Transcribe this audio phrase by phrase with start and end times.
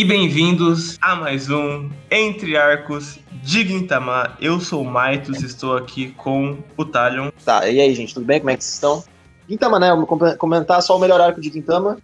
[0.00, 4.34] e bem-vindos a mais um Entre Arcos de Gintama.
[4.40, 7.30] Eu sou o Maitos, estou aqui com o Talion.
[7.44, 8.40] Tá, e aí, gente, tudo bem?
[8.40, 9.04] Como é que vocês estão?
[9.46, 9.90] Gintama, né?
[9.90, 10.08] Vamos
[10.38, 11.98] comentar só o melhor arco de Gintama.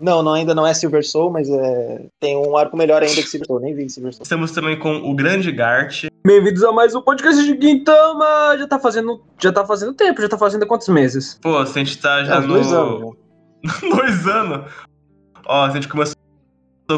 [0.00, 2.06] Não, não, ainda não é Silver Soul, mas é...
[2.18, 3.60] tem um arco melhor ainda que Silver Soul.
[3.60, 4.22] Nem vi Silver Soul.
[4.22, 6.06] Estamos também com o Grande Gart.
[6.26, 8.56] Bem-vindos a mais um podcast de Gintama!
[8.58, 11.38] Já tá fazendo, já tá fazendo tempo, já tá fazendo há quantos meses?
[11.42, 12.48] Pô, a gente tá já É, no...
[12.48, 13.14] dois anos.
[13.94, 14.72] dois anos?
[15.44, 16.16] Ó, a gente começou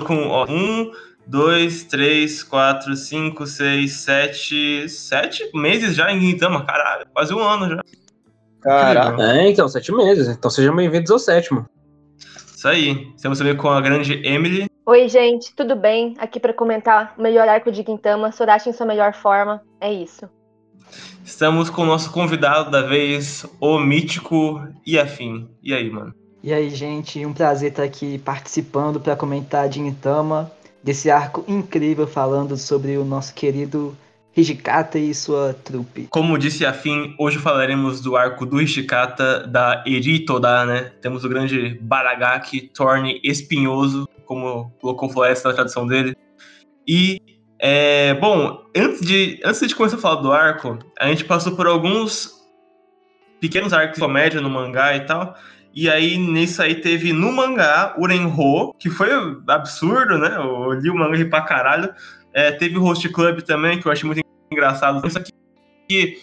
[0.05, 0.93] com ó, um,
[1.27, 4.89] dois, três, quatro, cinco, seis, sete...
[4.89, 7.07] Sete meses já em Gintama, caralho.
[7.13, 7.83] Quase um ano já.
[8.61, 9.23] Caraca.
[9.23, 10.29] É, então, sete meses.
[10.29, 11.67] Então sejam bem-vindos ao sétimo.
[12.55, 13.13] Isso aí.
[13.17, 14.67] Estamos também com a grande Emily.
[14.85, 16.15] Oi, gente, tudo bem?
[16.19, 19.63] Aqui pra comentar o melhor arco de Gintama, Sorachi em sua melhor forma.
[19.81, 20.29] É isso.
[21.25, 25.49] Estamos com o nosso convidado da vez, o Mítico e afim.
[25.63, 26.15] E aí, mano?
[26.49, 30.51] E aí, gente, um prazer estar aqui participando para comentar de Intama,
[30.83, 33.95] desse arco incrível falando sobre o nosso querido
[34.35, 36.09] Hijikata e sua trupe.
[36.09, 40.91] Como disse afim, hoje falaremos do arco do Ishikata da Eritoda, né?
[41.03, 46.17] Temos o grande Baragaki, Torne Espinhoso, como colocou Floresta na tradução dele.
[46.87, 47.21] E,
[47.59, 51.67] é, bom, antes de, antes de começar a falar do arco, a gente passou por
[51.67, 52.39] alguns
[53.39, 55.37] pequenos arcos de comédia no mangá e tal.
[55.75, 59.11] E aí, nisso aí, teve no mangá Urenho, que foi
[59.47, 60.35] absurdo, né?
[60.37, 61.93] Eu li o manga e pra caralho.
[62.33, 65.07] É, teve o Host Club também, que eu achei muito engraçado.
[65.07, 65.33] Isso aqui,
[65.89, 66.19] que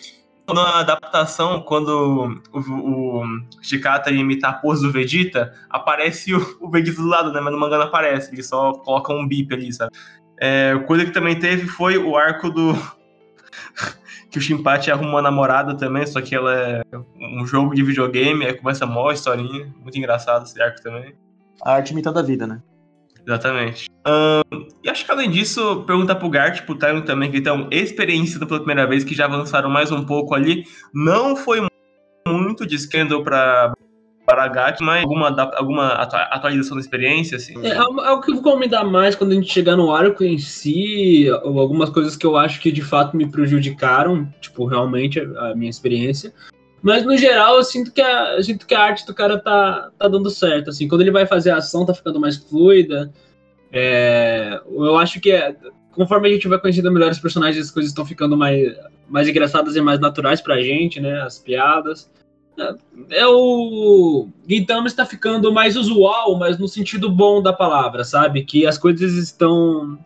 [0.54, 3.24] na adaptação, quando o, o
[3.62, 7.40] Shikata ia a pose do Vegeta, aparece o, o Vegeta do lado, né?
[7.40, 9.92] Mas no mangá não aparece, ele só coloca um bip ali, sabe?
[10.40, 12.74] É, coisa que também teve foi o arco do.
[14.36, 16.82] Que o Shinpachi arruma uma namorada também, só que ela é
[17.18, 19.74] um jogo de videogame, aí começa a mó historinha.
[19.82, 21.16] Muito engraçado esse arco também.
[21.64, 22.62] A arte imitando a vida, né?
[23.26, 23.86] Exatamente.
[24.84, 28.60] E acho que além disso, perguntar pro Gart, pro Tyron também, que estão experienciando pela
[28.60, 30.66] primeira vez, que já avançaram mais um pouco ali.
[30.94, 31.66] Não foi
[32.28, 33.74] muito de Scandal pra
[34.26, 37.54] Baragaki, mas alguma, alguma atua- atualização da experiência, assim.
[37.64, 40.38] É, algo algo que eu vou comentar mais quando a gente chegar no arco em
[40.38, 45.56] si, ou algumas coisas que eu acho que de fato me prejudicaram, tipo, realmente a,
[45.56, 46.34] minha experiência.
[46.82, 50.08] Mas no geral eu sinto que a, sinto que a arte do cara tá, tá
[50.08, 50.72] dando certo.
[50.72, 53.14] Assim, quando ele vai fazer a ação, tá ficando mais fluida.
[53.72, 55.56] É, eu acho que é,
[55.92, 58.76] conforme a gente vai conhecendo melhor os personagens, as coisas estão ficando mais,
[59.08, 61.22] mais engraçadas e mais naturais pra gente, né?
[61.22, 62.10] As piadas.
[63.10, 68.44] É, o Gintama está ficando mais usual, mas no sentido bom da palavra, sabe?
[68.46, 69.98] Que as coisas estão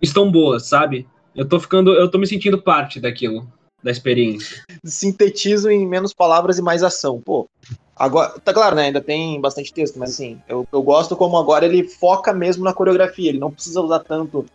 [0.00, 1.06] estão boas, sabe?
[1.34, 3.46] Eu tô ficando, eu tô me sentindo parte daquilo,
[3.82, 4.62] da experiência.
[4.84, 7.20] Sintetizo em menos palavras e mais ação.
[7.20, 7.48] Pô,
[7.94, 8.84] agora, tá claro, né?
[8.86, 12.72] Ainda tem bastante texto, mas assim, eu, eu gosto como agora ele foca mesmo na
[12.72, 13.30] coreografia.
[13.30, 14.46] Ele não precisa usar tanto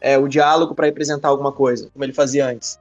[0.00, 2.78] é, o diálogo pra representar alguma coisa, como ele fazia antes.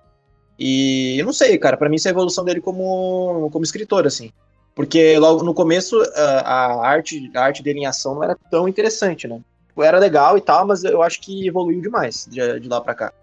[0.60, 4.06] E eu não sei, cara, pra mim isso é a evolução dele como, como escritor,
[4.06, 4.30] assim.
[4.76, 9.28] Porque logo no começo a, arte, a arte dele em ação não era tão interessante,
[9.28, 9.40] né?
[9.70, 12.94] Tipo, Era legal e tal, mas eu acho que evoluiu demais de, de lá pra
[12.94, 13.14] cá.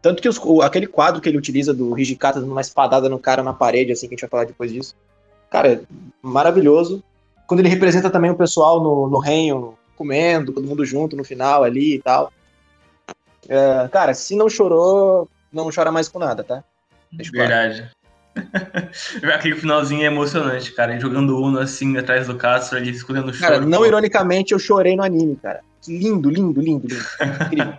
[0.00, 3.42] Tanto que os- aquele quadro que ele utiliza do Hijikata dando uma espadada no cara
[3.42, 4.94] na parede, assim, que a gente vai falar depois disso.
[5.50, 5.80] Cara, é
[6.22, 7.02] maravilhoso.
[7.46, 11.64] Quando ele representa também o pessoal no, no reino, comendo, todo mundo junto no final
[11.64, 12.32] ali e tal.
[13.48, 16.62] É, cara, se não chorou, não chora mais com nada, tá?
[17.12, 17.30] Deixa.
[17.32, 17.90] Verdade.
[19.34, 20.98] Aquele finalzinho é emocionante, cara.
[20.98, 23.52] Jogando Uno assim atrás do Castro, ali escondendo o choro.
[23.52, 23.86] Cara, não pô.
[23.86, 25.60] ironicamente, eu chorei no anime, cara.
[25.86, 27.04] Lindo, lindo, lindo, lindo.
[27.44, 27.74] Incrível.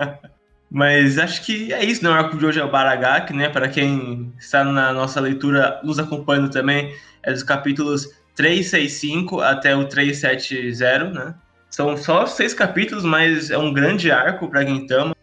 [0.71, 2.09] Mas acho que é isso, né?
[2.09, 3.49] O arco de hoje é o Baragaki, né?
[3.49, 6.93] Para quem está na nossa leitura, nos acompanhando também,
[7.23, 11.35] é dos capítulos 365 até o 370, né?
[11.71, 15.15] São só seis capítulos, mas é um grande arco para Gintama.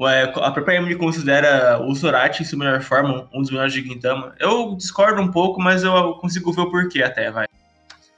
[0.00, 3.82] Ué, A própria Emily considera o Sorachi em sua melhor forma, um dos melhores de
[3.82, 4.34] Gintama.
[4.38, 7.46] Eu discordo um pouco, mas eu consigo ver o porquê até, vai.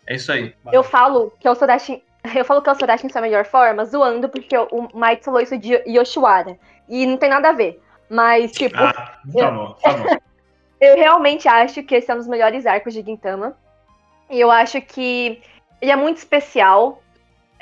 [0.06, 0.54] É isso aí.
[0.70, 2.02] Eu falo que é o Sorachi.
[2.36, 5.40] Eu falo que é o Sorachi em sua melhor forma, zoando, porque o Mike falou
[5.40, 6.56] isso de Yoshiwara.
[6.88, 7.82] E não tem nada a ver.
[8.08, 10.06] Mas, tipo, Ah, tá bom, tá bom.
[10.80, 13.56] eu realmente acho que esse é um dos melhores arcos de Gintama.
[14.30, 15.42] E eu acho que
[15.80, 17.01] ele é muito especial.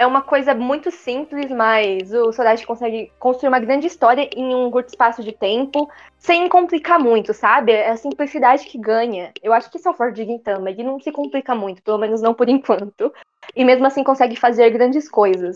[0.01, 4.71] É uma coisa muito simples, mas o Sorachi consegue construir uma grande história em um
[4.71, 7.73] curto espaço de tempo, sem complicar muito, sabe?
[7.73, 9.31] É a simplicidade que ganha.
[9.43, 10.71] Eu acho que isso é o forte de Gintama.
[10.71, 13.13] Ele não se complica muito, pelo menos não por enquanto.
[13.55, 15.55] E mesmo assim consegue fazer grandes coisas.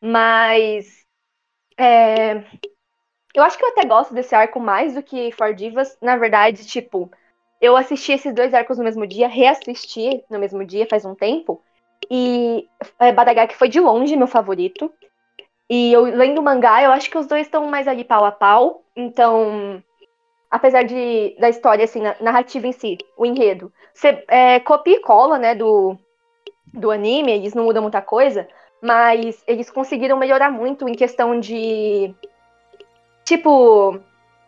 [0.00, 1.04] Mas.
[1.78, 2.44] é,
[3.34, 5.96] Eu acho que eu até gosto desse arco mais do que For Divas.
[6.00, 7.10] Na verdade, tipo,
[7.60, 11.62] eu assisti esses dois arcos no mesmo dia, reassisti no mesmo dia faz um tempo.
[12.10, 12.66] E
[12.98, 14.92] é, Badagaki foi de longe meu favorito.
[15.68, 18.32] E eu lendo o mangá, eu acho que os dois estão mais ali pau a
[18.32, 18.82] pau.
[18.96, 19.82] Então,
[20.50, 25.00] apesar de da história, assim, na narrativa em si, o enredo, você é, copia e
[25.00, 25.96] cola, né, do,
[26.74, 28.48] do anime, eles não mudam muita coisa,
[28.82, 32.12] mas eles conseguiram melhorar muito em questão de.
[33.24, 34.00] Tipo,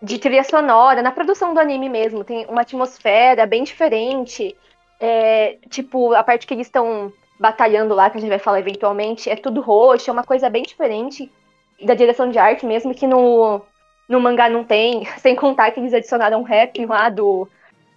[0.02, 2.24] de trilha sonora, na produção do anime mesmo.
[2.24, 4.56] Tem uma atmosfera bem diferente.
[4.98, 9.28] É, tipo, a parte que eles estão batalhando lá, que a gente vai falar eventualmente,
[9.28, 11.28] é tudo roxo, é uma coisa bem diferente
[11.82, 13.60] da direção de arte mesmo, que no,
[14.08, 17.48] no mangá não tem, sem contar que eles adicionaram um rap lá do,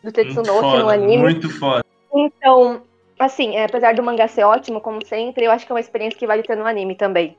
[0.03, 1.21] do Tetsunoki no anime.
[1.21, 1.86] Muito foda.
[2.12, 2.81] Então,
[3.19, 6.18] assim, é, apesar do mangá ser ótimo, como sempre, eu acho que é uma experiência
[6.18, 7.38] que vale ter no anime também.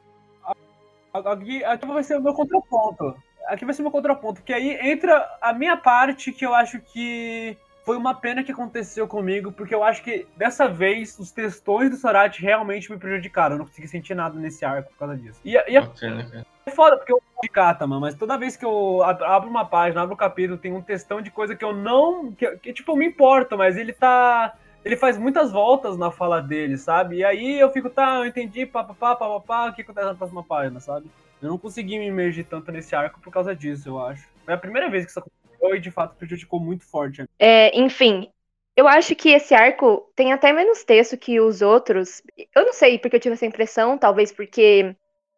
[1.13, 3.17] Aqui, aqui vai ser o meu contraponto.
[3.49, 6.79] Aqui vai ser o meu contraponto, porque aí entra a minha parte que eu acho
[6.81, 7.57] que
[7.87, 11.97] foi uma pena que aconteceu comigo, porque eu acho que dessa vez os textões do
[11.97, 13.55] Sorati realmente me prejudicaram.
[13.55, 15.41] Eu não consegui sentir nada nesse arco por causa disso.
[15.45, 19.49] E, e Okay, é foda, porque eu de Katama, mas toda vez que eu abro
[19.49, 22.33] uma página, abro um capítulo, tem um textão de coisa que eu não.
[22.33, 24.57] Que, que tipo, eu me importo, mas ele tá.
[24.85, 27.17] Ele faz muitas voltas na fala dele, sabe?
[27.17, 30.81] E aí eu fico, tá, eu entendi, papapá, papapá, o que acontece na próxima página,
[30.81, 31.09] sabe?
[31.41, 34.27] Eu não consegui me imergir tanto nesse arco por causa disso, eu acho.
[34.45, 37.25] Foi a primeira vez que isso aconteceu e de fato prejudicou muito forte.
[37.39, 38.29] É, enfim,
[38.77, 42.23] eu acho que esse arco tem até menos texto que os outros.
[42.55, 44.95] Eu não sei porque eu tive essa impressão, talvez porque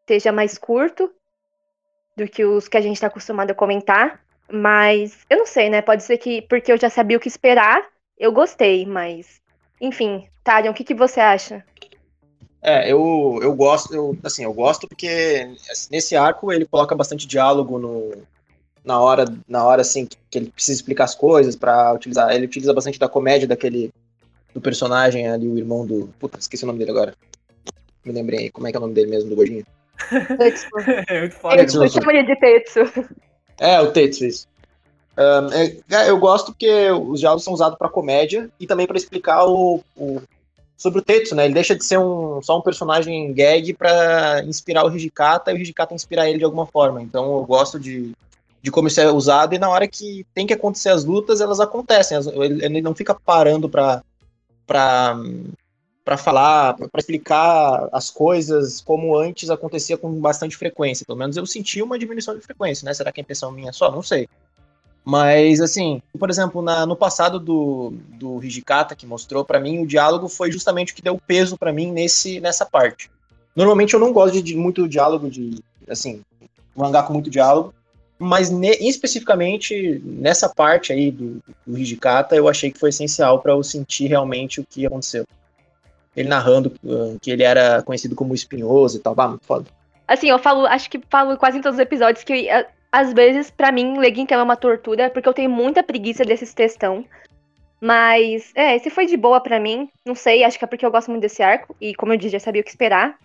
[0.07, 1.11] seja mais curto
[2.17, 4.21] do que os que a gente está acostumado a comentar.
[4.51, 5.81] Mas eu não sei, né?
[5.83, 7.87] Pode ser que porque eu já sabia o que esperar,
[8.19, 9.41] eu gostei, mas.
[9.81, 11.65] Enfim, Talion, o que, que você acha?
[12.61, 15.49] É, eu, eu gosto, eu, assim, eu gosto porque
[15.93, 18.27] nesse arco ele coloca bastante diálogo no,
[18.89, 22.35] na hora, na hora assim, que, que ele precisa explicar as coisas para utilizar.
[22.35, 23.93] Ele utiliza bastante da comédia daquele
[24.55, 26.09] do personagem ali, o irmão do.
[26.19, 27.15] Puta, esqueci o nome dele agora.
[28.03, 29.63] Me lembrei, como é que é o nome dele mesmo, do gordinho?
[30.39, 30.67] Tetsu.
[31.07, 31.57] é muito foda.
[31.59, 31.85] Tetsu.
[31.85, 32.81] Eu chamo ele de Tetsu.
[33.59, 34.49] É, o Tetsu, isso.
[35.19, 39.45] Um, é, eu gosto porque os diálogos são usados para comédia e também para explicar
[39.45, 40.23] o, o,
[40.79, 41.45] sobre o Tetsu, né?
[41.45, 45.59] Ele deixa de ser um, só um personagem gag para inspirar o Hijikata e o
[45.59, 47.03] Hijikata inspirar ele de alguma forma.
[47.03, 48.15] Então eu gosto de,
[48.63, 51.61] de como isso é usado e na hora que tem que acontecer as lutas, elas
[51.61, 52.19] acontecem.
[52.19, 54.03] Ele, ele não fica parando para
[54.67, 61.05] para falar, para explicar as coisas como antes acontecia com bastante frequência.
[61.05, 62.95] Pelo menos eu senti uma diminuição de frequência, né?
[62.95, 63.93] Será que é impressão minha só?
[63.93, 64.27] Não sei.
[65.05, 69.87] Mas, assim, por exemplo, na, no passado do, do Hijikata, que mostrou para mim, o
[69.87, 73.11] diálogo foi justamente o que deu peso para mim nesse, nessa parte.
[73.55, 76.23] Normalmente eu não gosto de, de muito diálogo, de, assim,
[76.75, 77.75] mangá com muito diálogo,
[78.19, 83.53] mas ne, especificamente nessa parte aí do, do Hijikata, eu achei que foi essencial para
[83.53, 85.25] eu sentir realmente o que aconteceu.
[86.17, 89.67] Ele narrando uh, que ele era conhecido como espinhoso e tal, bah, muito foda.
[90.07, 92.49] Assim, eu falo, acho que falo quase em todos os episódios que
[92.91, 96.55] às vezes, para mim, ler Gintama é uma tortura, porque eu tenho muita preguiça desses
[96.55, 97.05] textão.
[97.81, 99.89] Mas, é, esse foi de boa para mim.
[100.05, 101.77] Não sei, acho que é porque eu gosto muito desse arco.
[101.81, 103.17] E, como eu disse, já sabia o que esperar.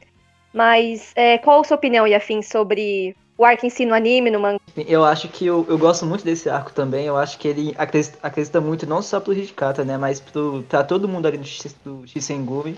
[0.54, 4.40] Mas, é, qual a sua opinião, Yafin, sobre o arco em si no anime, no
[4.40, 4.60] manga?
[4.76, 7.06] Eu acho que eu, eu gosto muito desse arco também.
[7.06, 9.98] Eu acho que ele acredita, acredita muito não só pro Hijikata, né?
[9.98, 11.46] Mas pro, pra todo mundo ali do,
[11.84, 12.78] do Shisengumi.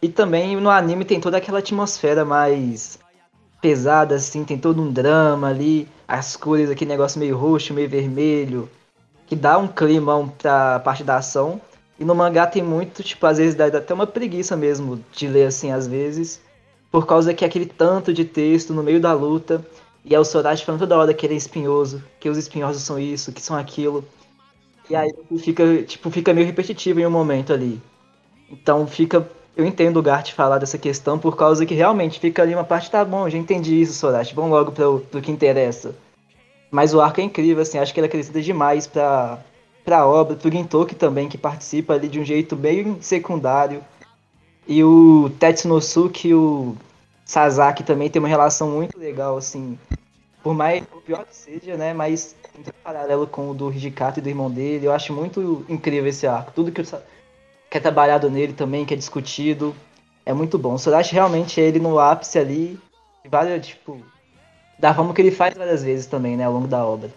[0.00, 2.98] E também no anime tem toda aquela atmosfera mais
[3.60, 8.68] pesada, assim, tem todo um drama ali, as cores, aquele negócio meio roxo, meio vermelho,
[9.28, 11.60] que dá um clima pra parte da ação.
[11.98, 15.46] E no mangá tem muito, tipo, às vezes dá até uma preguiça mesmo de ler
[15.46, 16.40] assim, às vezes,
[16.92, 19.66] por causa que aquele tanto de texto no meio da luta,
[20.04, 22.98] e é o Sorachi falando toda hora que ele é espinhoso, que os espinhosos são
[22.98, 24.04] isso, que são aquilo.
[24.88, 27.80] E aí fica, tipo, fica meio repetitivo em um momento ali.
[28.50, 32.54] Então fica eu entendo o Gart falar dessa questão por causa que realmente fica ali
[32.54, 35.94] uma parte, tá bom, já entendi isso, Sorachi, vamos logo pro, pro que interessa.
[36.70, 39.38] Mas o arco é incrível, assim, acho que ele acrescenta demais pra,
[39.84, 43.84] pra obra, pro Gintoki também, que participa ali de um jeito bem secundário.
[44.66, 46.76] E o Tetsunosuke e o
[47.24, 49.78] Sasaki também tem uma relação muito legal, assim.
[50.42, 51.92] Por mais por pior que seja, né?
[51.92, 54.86] Mas tem um paralelo com o do Hijikata e do irmão dele.
[54.86, 56.52] Eu acho muito incrível esse arco.
[56.54, 59.74] Tudo que que é trabalhado nele também, que é discutido.
[60.26, 60.74] É muito bom.
[60.74, 62.78] O Sorachi realmente ele no ápice ali,
[63.28, 64.00] várias, tipo,
[64.78, 67.10] da forma que ele faz várias vezes também, né, ao longo da obra.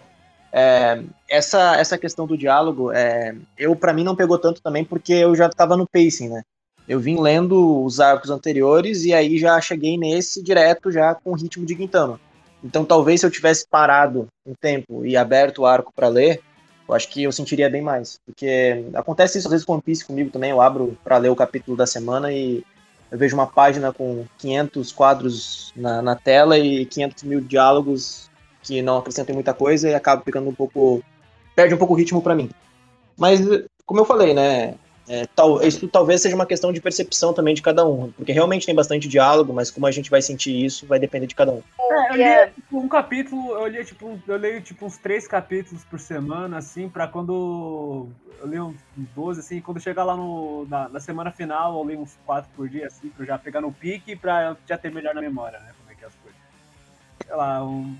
[0.52, 5.12] É, essa, essa questão do diálogo, é, eu para mim não pegou tanto também porque
[5.12, 6.42] eu já tava no pacing, né?
[6.88, 11.34] Eu vim lendo os arcos anteriores e aí já cheguei nesse direto já com o
[11.34, 12.20] ritmo de Gintama.
[12.62, 16.40] Então talvez se eu tivesse parado um tempo e aberto o arco para ler,
[16.88, 18.20] eu acho que eu sentiria bem mais.
[18.24, 21.36] Porque acontece isso às vezes com One Piece comigo também, eu abro para ler o
[21.36, 22.64] capítulo da semana e
[23.10, 28.30] eu vejo uma página com 500 quadros na, na tela e 500 mil diálogos
[28.62, 31.02] que não acrescentem muita coisa e acaba ficando um pouco.
[31.54, 32.50] perde um pouco o ritmo para mim.
[33.16, 33.40] Mas,
[33.84, 34.74] como eu falei, né?
[35.08, 38.66] É, tal, isso talvez seja uma questão de percepção também de cada um, porque realmente
[38.66, 41.62] tem bastante diálogo, mas como a gente vai sentir isso vai depender de cada um.
[41.78, 42.46] É, eu Yeah.
[42.46, 46.58] li tipo, um capítulo, eu li tipo, eu leio tipo uns três capítulos por semana,
[46.58, 48.08] assim, pra quando.
[48.40, 51.84] Eu leio uns uns 12, assim, quando chegar lá no, na, na semana final, eu
[51.84, 54.76] leio uns quatro por dia, assim, pra eu já pegar no pique e pra já
[54.76, 55.72] ter melhor na memória, né?
[55.78, 56.38] Como é que é as coisas.
[57.24, 57.96] Sei lá, um,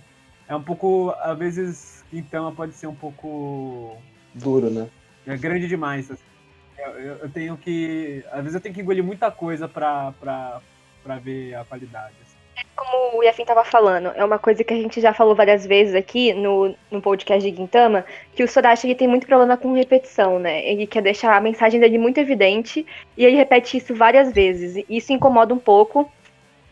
[0.48, 1.14] é um pouco.
[1.20, 3.96] Às vezes, então pode ser um pouco.
[4.34, 4.88] Duro, né?
[5.26, 6.10] É grande demais.
[6.10, 6.35] assim.
[6.78, 8.24] Eu, tenho que.
[8.30, 10.60] Às vezes eu tenho que engolir muita coisa pra, pra,
[11.02, 12.14] pra ver a qualidade.
[12.22, 12.36] assim.
[12.74, 15.94] Como o Yafin tava falando, é uma coisa que a gente já falou várias vezes
[15.94, 18.04] aqui no, no podcast de Gintama,
[18.34, 20.66] que o Sorachi ele tem muito problema com repetição, né?
[20.66, 24.76] Ele quer deixar a mensagem dele muito evidente e ele repete isso várias vezes.
[24.76, 26.10] E isso incomoda um pouco.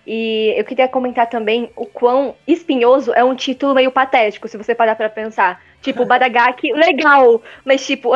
[0.07, 4.75] E eu queria comentar também o quão espinhoso é um título meio patético, se você
[4.75, 5.63] parar pra pensar.
[5.81, 8.11] Tipo, Badagaki, legal, mas tipo,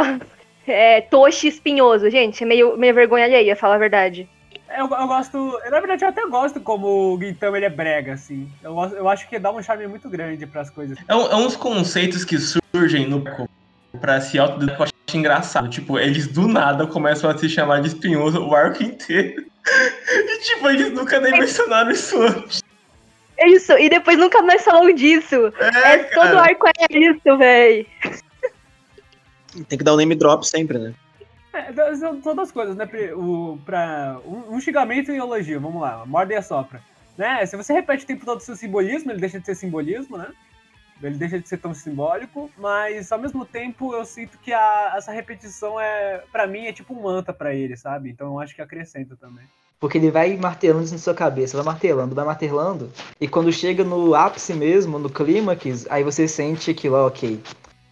[0.70, 2.08] é, Toshi espinhoso.
[2.10, 4.28] Gente, é meio, meio vergonha alheia, falar a verdade.
[4.70, 5.58] Eu, eu gosto.
[5.70, 8.48] Na verdade, eu até gosto como o Gintama ele é brega, assim.
[8.62, 10.98] Eu, gosto- eu acho que dá um charme muito grande pras coisas.
[11.08, 13.24] É, um- é uns conceitos que surgem no
[14.00, 15.68] pra se autodidactar que eu acho engraçado.
[15.70, 19.42] Tipo, eles do nada começam a se chamar de espinhoso o arco inteiro.
[20.10, 22.62] E tipo, eles nunca nem mencionaram isso antes.
[23.36, 25.52] É isso, e depois nunca mais falam disso.
[25.84, 27.86] É, É, todo arco é isso, véi.
[29.68, 30.94] Tem que dar o name drop sempre, né?
[31.52, 32.88] É, são todas as coisas, né?
[33.14, 36.80] O, pra, um, um xingamento e um elogio, vamos lá, morde e assopra.
[37.16, 37.44] Né?
[37.46, 40.28] Se você repete o tempo todo o seu simbolismo, ele deixa de ser simbolismo, né?
[41.02, 45.12] Ele deixa de ser tão simbólico, mas ao mesmo tempo eu sinto que a- essa
[45.12, 48.10] repetição é, pra mim, é tipo um manta pra ele, sabe?
[48.10, 49.44] Então eu acho que acrescenta também.
[49.80, 52.90] Porque ele vai martelando isso na sua cabeça, vai martelando, vai martelando.
[53.20, 57.40] E quando chega no ápice mesmo, no clímax, aí você sente aquilo, ó, ok.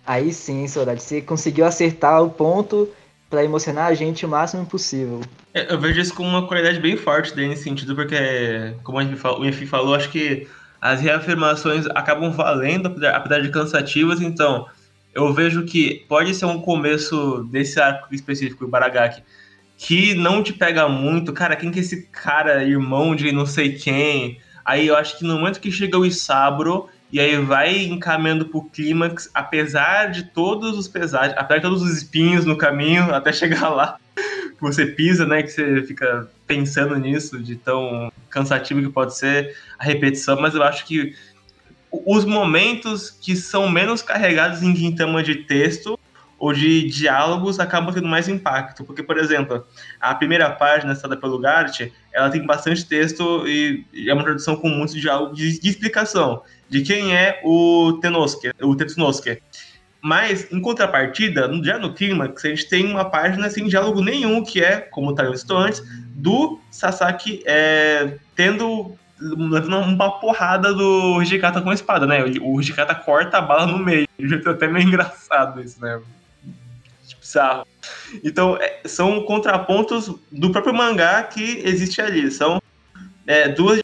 [0.06, 2.88] Aí sim, saudade, você conseguiu acertar o ponto
[3.28, 5.20] pra emocionar a gente o máximo possível.
[5.52, 8.16] É, Eu vejo isso como uma qualidade bem forte dele nesse sentido, porque,
[8.84, 10.46] como o Enfim falou, acho que
[10.80, 14.66] as reafirmações acabam valendo, apesar de cansativas, então
[15.12, 19.22] eu vejo que pode ser um começo desse arco específico, o Baragaki,
[19.78, 23.72] que não te pega muito, cara, quem que é esse cara, irmão de não sei
[23.72, 24.38] quem?
[24.64, 28.62] Aí eu acho que no momento que chega o Isabro, e aí vai encaminhando pro
[28.62, 33.68] clímax, apesar de todos os pesares, apesar de todos os espinhos no caminho até chegar
[33.68, 35.42] lá, que você pisa, né?
[35.42, 40.62] Que você fica pensando nisso, de tão cansativo que pode ser a repetição, mas eu
[40.62, 41.14] acho que
[41.90, 45.98] os momentos que são menos carregados em Gintama de texto
[46.38, 48.84] ou de diálogos acabam tendo mais impacto.
[48.84, 49.64] Porque, por exemplo,
[49.98, 51.80] a primeira página, citada pelo Gart,
[52.12, 56.82] ela tem bastante texto e é uma tradução com muito diálogo de, de explicação de
[56.82, 59.40] quem é o Tenosuke, o Tetsunosuke.
[60.00, 64.62] Mas, em contrapartida, já no clímax, a gente tem uma página sem diálogo nenhum, que
[64.62, 65.82] é, como eu citou antes,
[66.14, 72.22] do Sasaki é, tendo uma porrada do Hijikata com a espada, né?
[72.40, 74.06] O Hijikata corta a bala no meio.
[74.18, 76.00] Jeito até meio engraçado isso, né?
[77.20, 77.66] Bizarro.
[78.22, 82.30] Então, é, são contrapontos do próprio mangá que existe ali.
[82.30, 82.60] São
[83.26, 83.82] é, duas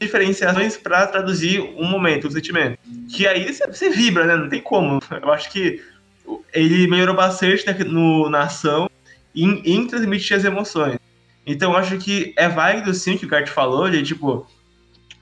[0.00, 2.78] diferenciações para traduzir um momento, um sentimento.
[3.10, 4.36] Que aí você, vibra, né?
[4.36, 5.00] Não tem como.
[5.22, 5.82] Eu acho que
[6.52, 8.88] ele melhorou bastante na, no, na ação
[9.34, 10.98] em, em transmitir as emoções.
[11.46, 14.46] Então, eu acho que é válido, sim, o que o Gart falou, de tipo,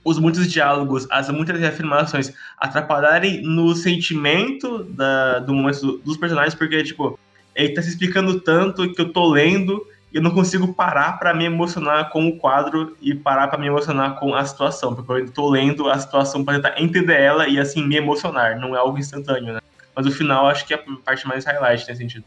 [0.04, 6.54] os muitos diálogos, as muitas reafirmações atrapalharem no sentimento da, do momento do- dos personagens,
[6.54, 7.18] porque, tipo,
[7.54, 11.32] ele tá se explicando tanto que eu tô lendo e eu não consigo parar pra
[11.32, 15.30] me emocionar com o quadro e parar pra me emocionar com a situação, porque eu
[15.30, 18.58] tô lendo a situação pra tentar entender ela e, assim, me emocionar.
[18.58, 19.60] Não é algo instantâneo, né?
[19.94, 22.24] Mas o final acho que é a parte mais highlight nesse sentido.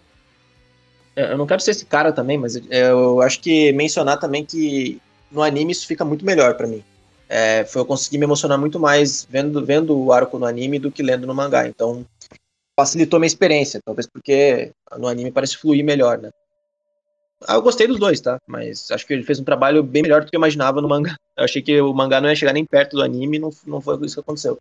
[1.15, 4.99] É, Eu não quero ser esse cara também, mas eu acho que mencionar também que
[5.31, 6.83] no anime isso fica muito melhor pra mim.
[7.27, 10.91] É, foi eu conseguir me emocionar muito mais vendo, vendo o arco no anime do
[10.91, 11.67] que lendo no mangá.
[11.67, 12.05] Então
[12.79, 16.29] facilitou minha experiência, talvez porque no anime parece fluir melhor, né?
[17.47, 18.37] Ah, eu gostei dos dois, tá?
[18.47, 21.15] Mas acho que ele fez um trabalho bem melhor do que eu imaginava no mangá.
[21.37, 23.81] Eu achei que o mangá não ia chegar nem perto do anime e não, não
[23.81, 24.59] foi isso que aconteceu.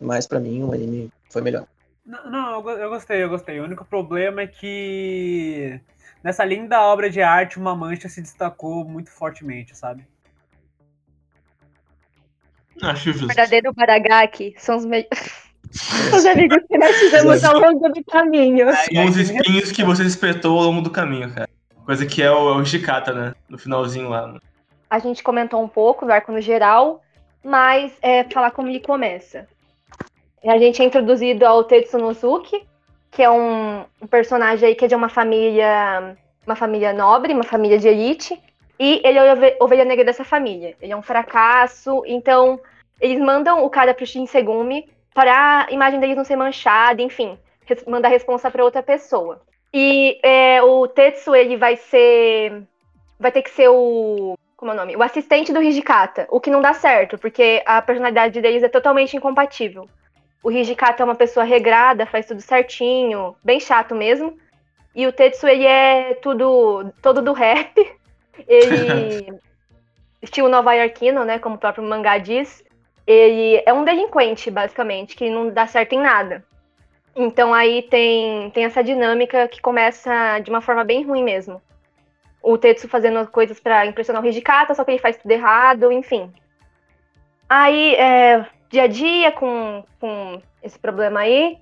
[0.00, 1.66] Mas pra mim o anime foi melhor.
[2.04, 3.60] Não, não, eu go- eu gostei, eu gostei.
[3.60, 5.80] O único problema é que
[6.22, 10.06] nessa linda obra de arte, uma mancha se destacou muito fortemente, sabe?
[12.82, 13.26] Acho O justo.
[13.28, 15.06] verdadeiro Baragaki são os, me...
[16.14, 18.66] os amigos que nós fizemos ao longo do caminho.
[18.92, 21.48] São os espinhos que você espetou ao longo do caminho, cara.
[21.84, 23.34] Coisa que é o, é o Hijikata, né?
[23.48, 24.26] No finalzinho lá.
[24.26, 24.38] né?
[24.90, 27.02] a gente comentou um pouco do arco no geral,
[27.44, 29.48] mas é falar como ele começa.
[30.46, 32.64] A gente é introduzido ao Tetsu Nozuki,
[33.10, 37.42] que é um, um personagem aí que é de uma família, uma família nobre, uma
[37.42, 38.40] família de elite,
[38.78, 40.76] e ele é ove- ovelha negra dessa família.
[40.80, 42.60] Ele é um fracasso, então
[43.00, 47.36] eles mandam o cara pro Shinsegumi para a imagem deles não ser manchada, enfim,
[47.66, 49.40] res- mandar a responsa para outra pessoa.
[49.76, 52.62] E é, o Tetsu, ele vai ser.
[53.18, 54.38] Vai ter que ser o.
[54.56, 54.96] Como é o nome?
[54.96, 56.28] O assistente do Hijikata.
[56.30, 59.88] O que não dá certo, porque a personalidade deles é totalmente incompatível.
[60.44, 64.38] O Hijikata é uma pessoa regrada, faz tudo certinho, bem chato mesmo.
[64.94, 66.92] E o Tetsu, ele é tudo.
[67.02, 67.74] todo do rap.
[68.46, 69.40] Ele.
[70.22, 71.40] estilo nova-iorquino, né?
[71.40, 72.64] Como o próprio mangá diz.
[73.04, 76.44] Ele é um delinquente, basicamente, que não dá certo em nada.
[77.16, 81.62] Então aí tem, tem essa dinâmica que começa de uma forma bem ruim mesmo.
[82.42, 86.32] O Tetsu fazendo coisas pra impressionar o Hijikata, só que ele faz tudo errado, enfim.
[87.48, 91.58] Aí, é, dia a dia com, com esse problema aí.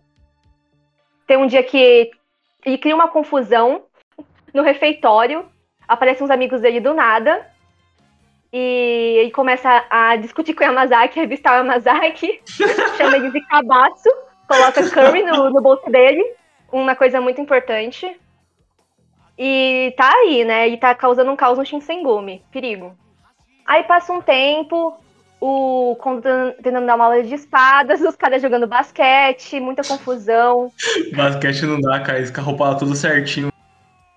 [1.26, 2.11] Tem um dia que
[2.64, 3.85] ele cria uma confusão
[4.52, 5.47] no refeitório.
[5.87, 7.47] Aparecem uns amigos dele do nada.
[8.52, 12.40] E ele começa a discutir com o Yamazaki, revistar o Yamazaki.
[12.97, 14.09] chama ele de cabaço
[14.52, 16.25] coloca curry no, no bolso dele,
[16.71, 18.16] uma coisa muito importante.
[19.38, 20.68] E tá aí, né?
[20.68, 22.44] E tá causando um caos no Shinsengumi.
[22.52, 22.97] Perigo.
[23.66, 24.94] Aí passa um tempo,
[25.40, 30.71] o Kondo ten- tentando dar uma aula de espadas, os caras jogando basquete, muita confusão.
[31.14, 32.18] Basquete não dá, cara.
[32.59, 33.50] Lá tudo certinho.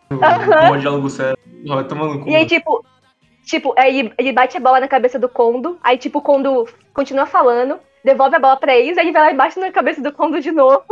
[0.09, 1.37] Com o diálogo sério.
[1.65, 2.29] Vai cu.
[2.29, 2.85] E aí, tipo,
[3.43, 7.25] tipo, aí ele bate a bola na cabeça do Kondo, aí, tipo, o Kondo continua
[7.25, 10.13] falando, devolve a bola pra eles, aí ele vai lá e bate na cabeça do
[10.13, 10.85] Kondo de novo.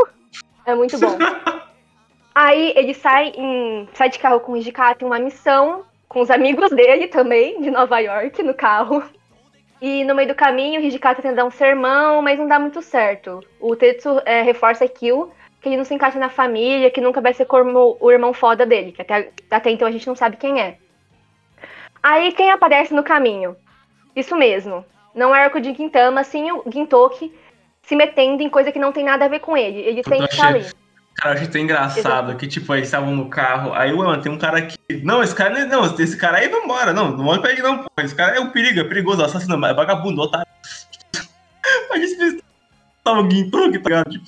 [0.65, 1.15] É muito bom.
[2.35, 6.31] Aí ele sai, em, sai de carro com o Hijikata em uma missão, com os
[6.31, 9.03] amigos dele também, de Nova York, no carro.
[9.79, 12.81] E no meio do caminho, o Hijikata tenta dar um sermão, mas não dá muito
[12.81, 13.39] certo.
[13.59, 17.35] O Tetsu é, reforça aquilo, que ele não se encaixa na família, que nunca vai
[17.35, 20.59] ser como o irmão foda dele, que até, até então a gente não sabe quem
[20.59, 20.77] é.
[22.01, 23.55] Aí quem aparece no caminho?
[24.15, 24.83] Isso mesmo.
[25.15, 27.33] Não é arco de Gintama, sim o Gintoki
[27.83, 29.79] se metendo em coisa que não tem nada a ver com ele.
[29.79, 30.65] Ele sempre tá achei- ali.
[31.15, 33.71] Cara, eu achei tão engraçado que, tipo, eles estavam no carro.
[33.73, 34.77] Aí, mano, tem um cara aqui.
[35.03, 37.15] Não, esse cara não não, esse cara aí não mora, não.
[37.15, 37.89] Não olha pra ele, não, pô.
[38.01, 40.47] Esse cara é um perigo, é perigoso, assassino, é vagabundo, otário.
[41.91, 42.41] Aí eles
[43.03, 44.09] tava o Gintoki, tá ligado?
[44.09, 44.25] Tipo,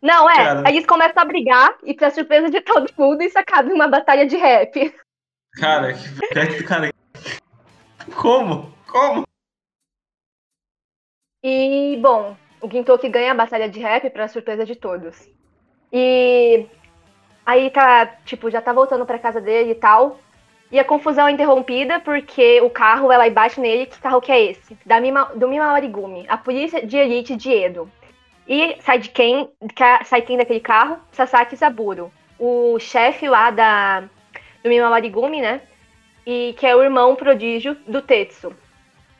[0.00, 0.36] Não, é.
[0.36, 0.62] Cara.
[0.66, 3.88] Aí eles começam a brigar e, pra surpresa de todo mundo, isso acaba em uma
[3.88, 4.94] batalha de rap.
[5.58, 6.92] cara, que, cara.
[8.14, 8.72] Como?
[8.94, 9.24] Como?
[11.42, 15.28] E, bom, o Gintoki ganha a batalha de rap pra surpresa de todos.
[15.92, 16.64] E
[17.44, 20.20] aí tá, tipo, já tá voltando pra casa dele e tal.
[20.70, 23.86] E a confusão é interrompida porque o carro vai lá e bate nele.
[23.86, 24.78] Que carro que é esse?
[24.86, 27.90] Da Mima, do Mima Origumi, a polícia de elite de Edo.
[28.46, 29.50] E sai de quem?
[30.04, 31.00] Sai quem daquele carro?
[31.10, 32.12] Sasaki Saburo.
[32.38, 34.02] O chefe lá da,
[34.62, 35.62] do Mima Origumi, né?
[36.24, 38.54] E que é o irmão prodígio do Tetsu.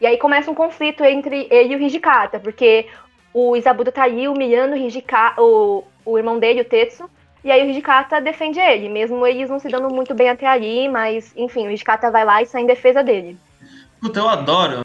[0.04, 2.88] E aí começa um conflito entre ele e o Hijikata, porque
[3.32, 7.08] o Isabudo tá ali humilhando o, Hijika, o, o irmão dele, o Tetsu,
[7.42, 10.90] e aí o Hijikata defende ele, mesmo eles não se dando muito bem até ali,
[10.90, 13.38] mas enfim, o Hijikata vai lá e sai em defesa dele.
[13.98, 14.84] Puta, eu adoro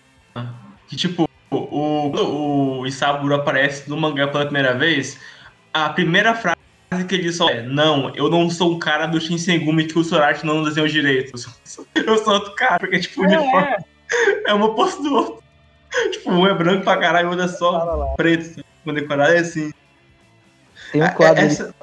[0.88, 5.20] que, tipo, o, o, o Isaburo aparece no mangá pela primeira vez.
[5.74, 6.56] A primeira frase
[7.10, 10.04] que ele diz só é: Não, eu não sou um cara do Shinsengumi que o
[10.04, 11.34] Sorachi não desenhou direito.
[11.34, 13.99] Eu sou, eu sou outro cara, porque, tipo, o uniforme é
[14.54, 15.44] um oposto do outro.
[16.12, 18.64] Tipo, um é branco pra caralho, o outro é só preto.
[18.84, 19.72] Com decorado é assim.
[20.92, 21.74] Tem um É- quadro ali, essa-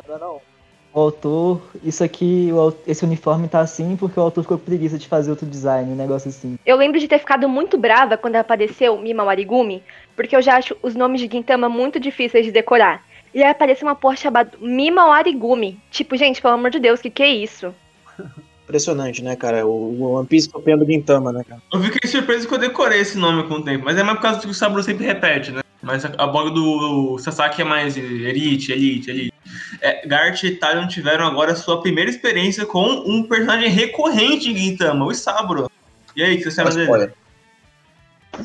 [0.92, 2.48] o autor, isso aqui,
[2.86, 5.96] esse uniforme tá assim porque o autor ficou com preguiça de fazer outro design, um
[5.96, 6.58] negócio assim.
[6.64, 9.82] Eu lembro de ter ficado muito brava quando apareceu Mima Warigumi,
[10.16, 13.04] porque eu já acho os nomes de Gintama muito difíceis de decorar.
[13.34, 15.78] E aí apareceu uma porra chamada Mima Warigumi.
[15.90, 17.74] Tipo, gente, pelo amor de Deus, que que é isso?
[18.66, 19.64] Impressionante, né, cara?
[19.64, 21.62] O, o One Piece copiando Gintama, né, cara?
[21.72, 24.22] Eu fiquei surpreso que eu decorei esse nome com o tempo, mas é mais por
[24.22, 25.60] causa do que o Saburo sempre repete, né?
[25.80, 29.32] Mas a, a bola do, do Sasaki é mais elite, elite, elite.
[29.80, 35.06] É, Gart e Talion tiveram agora sua primeira experiência com um personagem recorrente em Gintama,
[35.06, 35.70] o Saburo.
[36.16, 36.82] E aí, o que você acha dele?
[36.82, 37.12] spoiler.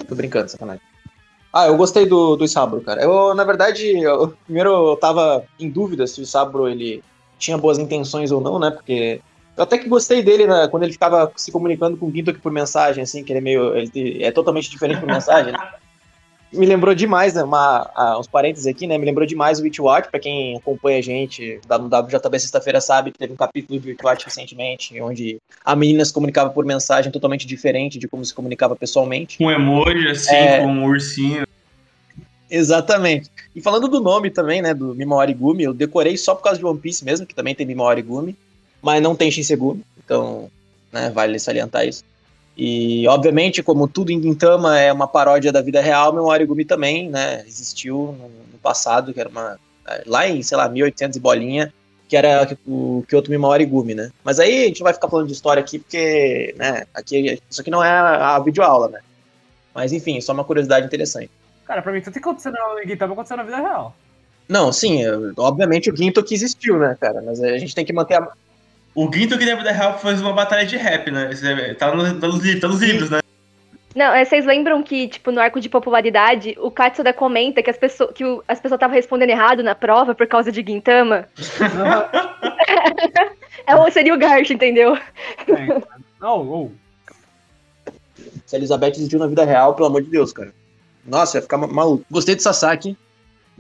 [0.08, 0.82] Tô brincando, sacanagem.
[1.54, 3.02] Ah, eu gostei do, do Isaburo, cara.
[3.02, 7.04] Eu, na verdade, eu- primeiro eu tava em dúvida se o Isaburo, ele
[7.40, 8.70] tinha boas intenções ou não, né?
[8.72, 9.20] Porque
[9.62, 12.52] eu até que gostei dele né, quando ele ficava se comunicando com o Gintoki por
[12.52, 13.76] mensagem, assim, que ele é meio...
[13.78, 15.60] Ele é totalmente diferente por mensagem, né?
[16.54, 20.10] me lembrou demais, né, uma, ah, uns parênteses aqui, né, me lembrou demais o Witchwatch,
[20.10, 23.88] pra quem acompanha a gente da- no WJB sexta-feira sabe que teve um capítulo do
[23.88, 28.76] Witchwatch recentemente, onde a menina se comunicava por mensagem totalmente diferente de como se comunicava
[28.76, 29.38] pessoalmente.
[29.38, 30.60] Com emoji, assim, É.
[30.60, 31.48] com um ursinho.
[32.50, 33.30] Exatamente.
[33.56, 36.66] E falando do nome também, né, do Mimawari Gumi, eu decorei só por causa de
[36.66, 38.36] One Piece mesmo, que também tem Mimawari Gumi,
[38.82, 40.50] mas não tem Shinsegumi, então,
[40.92, 42.04] né, vale salientar isso.
[42.58, 47.10] E, obviamente, como tudo em Gintama é uma paródia da vida real, Mimawari Gumi também,
[47.10, 49.58] né, existiu no, no passado, que era uma...
[50.06, 51.74] lá em, sei lá, 1800 e bolinha,
[52.10, 54.12] que era o Kyoto Mimawari Gumi, né.
[54.24, 57.62] Mas aí a gente não vai ficar falando de história aqui, porque, né, aqui, isso
[57.62, 59.00] aqui não é a, a videoaula, né.
[59.74, 61.32] Mas, enfim, só uma curiosidade interessante.
[61.66, 63.96] Cara, pra mim, tudo que aconteceu na Gintama aconteceu na vida real.
[64.50, 67.22] Não, sim, eu- obviamente o Ginto que existiu, né, cara?
[67.22, 68.28] Mas a gente tem que manter a.
[68.94, 71.30] O Ginto que na vida real fez uma batalha de rap, né?
[71.44, 73.20] É- Tá nos, tá nos tá nos livros, né?
[73.96, 77.78] Não, é, vocês lembram que, tipo, no arco de popularidade, o Katsuda comenta que as
[77.78, 81.28] pessoas que o- as pessoas estavam respondendo errado na prova por causa de Gintama?
[83.68, 84.98] é, seria o Garch, entendeu?
[85.48, 85.84] É, cara.
[86.20, 86.72] Não, ou.
[88.46, 90.54] Se a Elizabeth existiu na vida real, pelo amor de Deus, cara.
[91.06, 92.06] Nossa, ia ficar ma- maluco.
[92.12, 92.98] Gostei de Sasaki,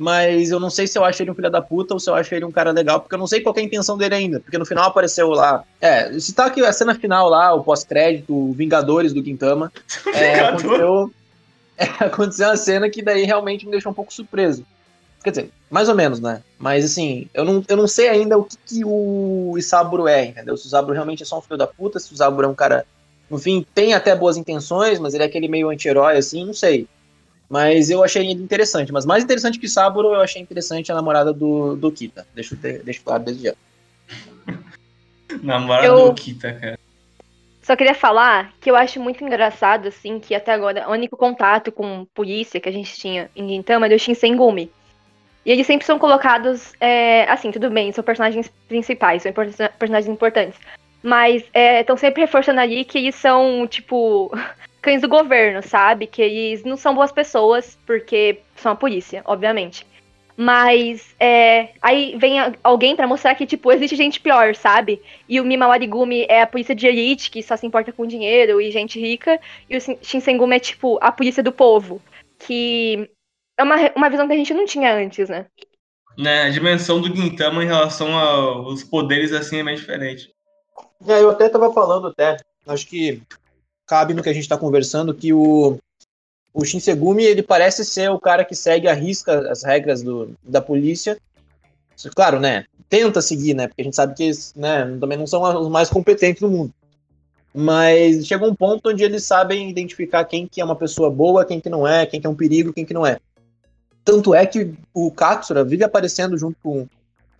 [0.02, 2.16] mas eu não sei se eu acho ele um filho da puta ou se eu
[2.16, 4.16] acho ele um cara legal, porque eu não sei qual que é a intenção dele
[4.16, 4.40] ainda.
[4.40, 5.64] Porque no final apareceu lá.
[5.80, 9.72] É, se tá aqui a cena final lá, o pós-crédito, o Vingadores do Gintama.
[10.14, 11.12] É, aconteceu,
[11.78, 14.66] é, aconteceu uma cena que daí realmente me deixou um pouco surpreso.
[15.24, 16.42] Quer dizer, mais ou menos, né?
[16.58, 20.58] Mas assim, eu não, eu não sei ainda o que, que o Isaburo é, entendeu?
[20.58, 22.56] Se o Isaburo realmente é só um filho da puta, se o Isaburo é um
[22.56, 22.86] cara,
[23.30, 26.88] no fim, tem até boas intenções, mas ele é aquele meio anti-herói, assim, não sei.
[27.52, 28.94] Mas eu achei ele interessante.
[28.94, 32.26] Mas mais interessante que o Saburo, eu achei interessante a namorada do, do Kita.
[32.34, 33.54] Deixa eu, ter, deixa eu claro desde já.
[35.44, 36.80] Namorado Eu- do Kita, cara.
[37.62, 41.72] Só queria falar que eu acho muito engraçado, assim, que até agora o único contato
[41.72, 44.72] com polícia que a gente tinha em Gintama é do Shinsengumi.
[45.46, 50.58] E eles sempre são colocados, é, assim, tudo bem, são personagens principais, são personagens importantes.
[51.04, 51.44] Mas
[51.80, 54.32] estão sempre reforçando ali que eles são, tipo,
[54.82, 56.08] cães do governo, sabe?
[56.08, 59.86] Que eles não são boas pessoas, porque são a polícia, obviamente.
[60.36, 65.02] Mas é, aí vem alguém pra mostrar que, tipo, existe gente pior, sabe?
[65.30, 68.72] E o Mimawarigumi é a polícia de elite, que só se importa com dinheiro e
[68.72, 69.39] gente rica.
[69.70, 72.02] E o Shin- Shinsengumi é, tipo, a polícia do povo.
[72.39, 73.10] Que
[73.58, 75.46] é uma, uma visão que a gente não tinha antes, né?
[76.17, 80.30] Né, a dimensão do Gintama em relação aos poderes, assim, é bem diferente.
[81.08, 83.22] É, eu até tava falando até, acho que
[83.91, 85.77] cabe no que a gente tá conversando, que o,
[86.54, 90.62] o Shinsegumi, ele parece ser o cara que segue a risca as regras do, da
[90.62, 91.17] polícia.
[92.15, 95.43] Claro, né, tenta seguir, né, porque a gente sabe que eles, né, também não são
[95.43, 96.73] os mais competentes do mundo.
[97.54, 101.60] Mas chega um ponto onde eles sabem identificar quem que é uma pessoa boa, quem
[101.60, 103.19] que não é, quem que é um perigo, quem que não é.
[104.06, 106.88] Tanto é que o Katsura vive aparecendo junto com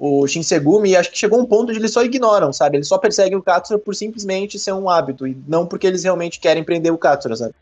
[0.04, 2.78] o Shinsegumi e acho que chegou um ponto onde eles só ignoram, sabe?
[2.78, 6.40] Eles só perseguem o Katsura por simplesmente ser um hábito e não porque eles realmente
[6.40, 7.54] querem prender o Katsura, sabe?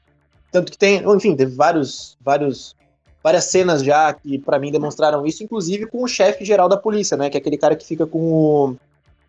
[0.50, 2.78] Tanto que tem, enfim, teve vários, vários,
[3.22, 7.18] várias cenas já que pra mim demonstraram isso, inclusive com o chefe geral da polícia,
[7.18, 7.30] né?
[7.30, 8.76] Que é aquele cara que fica com o,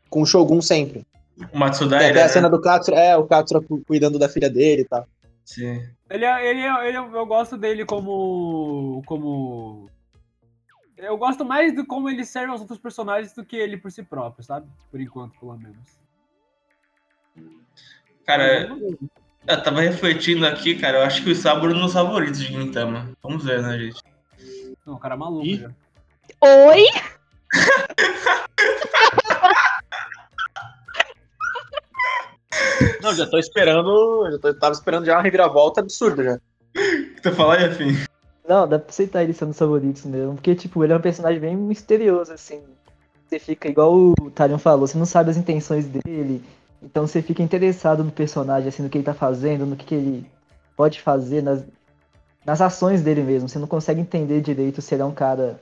[0.09, 1.05] com o Shogun sempre.
[1.37, 2.29] O Tem Matsudaira, até a né?
[2.29, 5.05] cena do Katsura, é, o Katsura cu- cuidando da filha dele e tal.
[5.45, 5.83] Sim.
[6.09, 9.03] Ele, é- ele, é- ele, é- eu gosto dele como.
[9.05, 9.89] como.
[11.03, 14.03] Eu gosto mais de como ele serve aos outros personagens do que ele por si
[14.03, 14.69] próprio, sabe?
[14.91, 15.99] Por enquanto, pelo menos.
[18.27, 18.69] Cara,
[19.47, 22.49] eu tava refletindo aqui, cara, eu acho que o Saburo é um dos favoritos de
[22.49, 23.11] Gintama.
[23.23, 24.03] Vamos ver, né, gente?
[24.87, 25.57] Não, o cara é maluco Ih.
[25.57, 25.71] já.
[26.43, 26.85] Oi?
[33.03, 36.35] Não, já tô esperando, já tô, tava esperando já uma reviravolta absurda já.
[36.35, 36.41] O
[37.17, 38.10] que tu fala aí, afim?
[38.51, 40.35] Não, dá pra aceitar ele sendo os favoritos mesmo.
[40.35, 42.61] Porque, tipo, ele é um personagem bem misterioso, assim.
[43.25, 46.43] Você fica, igual o Talion falou, você não sabe as intenções dele.
[46.83, 49.95] Então você fica interessado no personagem, assim, no que ele tá fazendo, no que, que
[49.95, 50.27] ele
[50.77, 51.63] pode fazer, nas,
[52.45, 53.49] nas ações dele mesmo.
[53.49, 55.61] Você não consegue entender direito se ele é um cara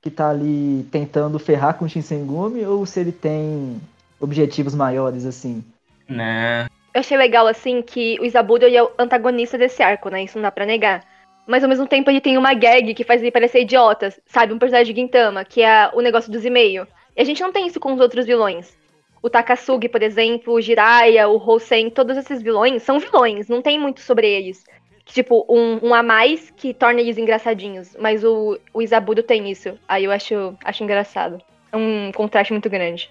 [0.00, 3.80] que tá ali tentando ferrar com o Shinsengumi ou se ele tem
[4.20, 5.64] objetivos maiores, assim.
[6.08, 6.68] Né.
[6.94, 10.22] Eu achei legal, assim, que o Isaburo ele é o antagonista desse arco, né?
[10.22, 11.15] Isso não dá pra negar.
[11.46, 14.52] Mas ao mesmo tempo ele tem uma gag que faz ele parecer idiota, sabe?
[14.52, 16.88] Um personagem de Gintama, que é o negócio dos e-mails.
[17.16, 18.76] E a gente não tem isso com os outros vilões.
[19.22, 23.78] O Takasugi, por exemplo, o Jiraiya, o Hosen, todos esses vilões são vilões, não tem
[23.78, 24.64] muito sobre eles.
[25.06, 27.96] Tipo, um, um a mais que torna eles engraçadinhos.
[27.98, 29.78] Mas o, o Isaburo tem isso.
[29.88, 31.40] Aí eu acho, acho engraçado.
[31.72, 33.10] É um contraste muito grande.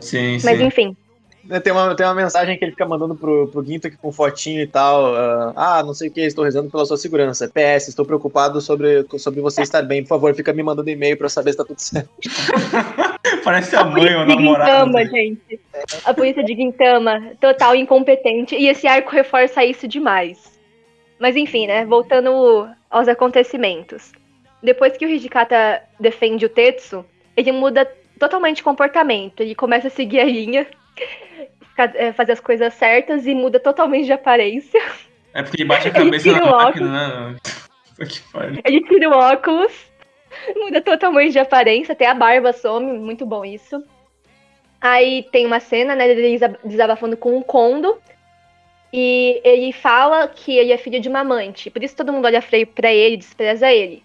[0.00, 0.46] Sim, sim.
[0.46, 0.96] Mas enfim.
[1.44, 4.12] Né, Tem uma, tem uma mensagem que ele fica mandando pro, pro Ginto aqui com
[4.12, 5.14] fotinho e tal.
[5.14, 7.48] ah, ah, não sei o que, estou rezando pela sua segurança.
[7.48, 10.02] PS, estou preocupado sobre, sobre você estar bem.
[10.02, 12.08] Por favor, fica me mandando e-mail pra eu saber se tá tudo certo.
[13.44, 14.70] Parece a mãe ou a de namorada.
[14.70, 15.60] Gintama, gente.
[16.04, 18.54] A polícia de Gintama, total incompetente.
[18.54, 20.52] E esse arco reforça isso demais.
[21.18, 21.84] Mas enfim, né?
[21.84, 24.12] Voltando aos acontecimentos.
[24.62, 27.04] Depois que o Hijikata defende o Tetsu,
[27.36, 29.40] ele muda totalmente de comportamento.
[29.40, 30.66] Ele começa a seguir a linha,
[32.14, 34.80] fazer as coisas certas e muda totalmente de aparência.
[35.34, 37.36] É porque ele bate a cabeça Ele tira na o máquina, né?
[38.64, 39.72] Ele tira o óculos,
[40.56, 43.82] muda totalmente de aparência, até a barba some, muito bom isso.
[44.80, 47.98] Aí tem uma cena, né, dele desa- desabafando com um Kondo.
[48.92, 51.70] E ele fala que ele é filho de uma amante.
[51.70, 54.02] Por isso todo mundo olha feio pra ele, despreza ele.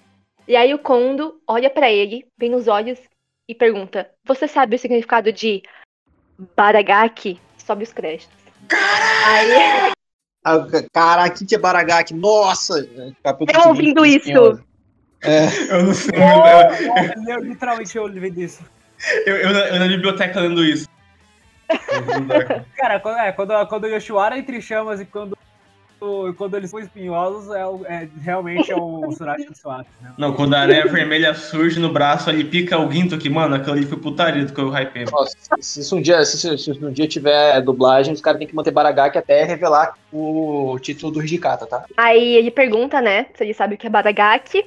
[0.47, 2.99] E aí o Kondo olha pra ele, bem nos olhos,
[3.49, 5.63] e pergunta: Você sabe o significado de
[6.55, 7.39] Baragaki?
[7.57, 8.35] Sobe os créditos.
[9.25, 9.91] Aí,
[10.43, 12.13] Ah, Caraca, que é Baragaki?
[12.13, 12.83] Nossa!
[13.23, 14.29] Capítulo eu seguinte, ouvindo isso.
[15.69, 16.13] Eu não sei.
[16.15, 18.63] Eu, eu literalmente eu vi disso.
[19.25, 20.87] Eu, eu, na- eu na biblioteca lendo isso.
[22.77, 25.36] Cara, quando, é, quando, quando o Yoshiwara entre chamas e quando,
[26.37, 27.61] quando eles são espinhosos, é,
[28.03, 29.85] é- realmente é o Surashi do Swap.
[30.01, 30.11] Né?
[30.17, 33.73] Não, quando a areia vermelha surge no braço, ali pica o guinto aqui, mano, aquilo
[33.75, 35.05] ali foi putaria do que eu hypei.
[35.59, 38.55] se, se um dia, se, se- se um dia tiver dublagem, os caras têm que
[38.55, 41.85] manter Baragaki até revelar o título do Hijikata, tá?
[41.97, 44.65] Aí ele pergunta, né, se ele sabe o que é Baragaki.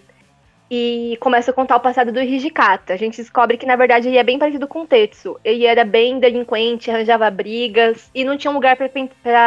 [0.73, 2.93] E começa a contar o passado do Hijikata.
[2.95, 5.37] A gente descobre que, na verdade, ele é bem parecido com o Tetsu.
[5.45, 8.88] Ele era bem delinquente, arranjava brigas e não tinha um lugar pra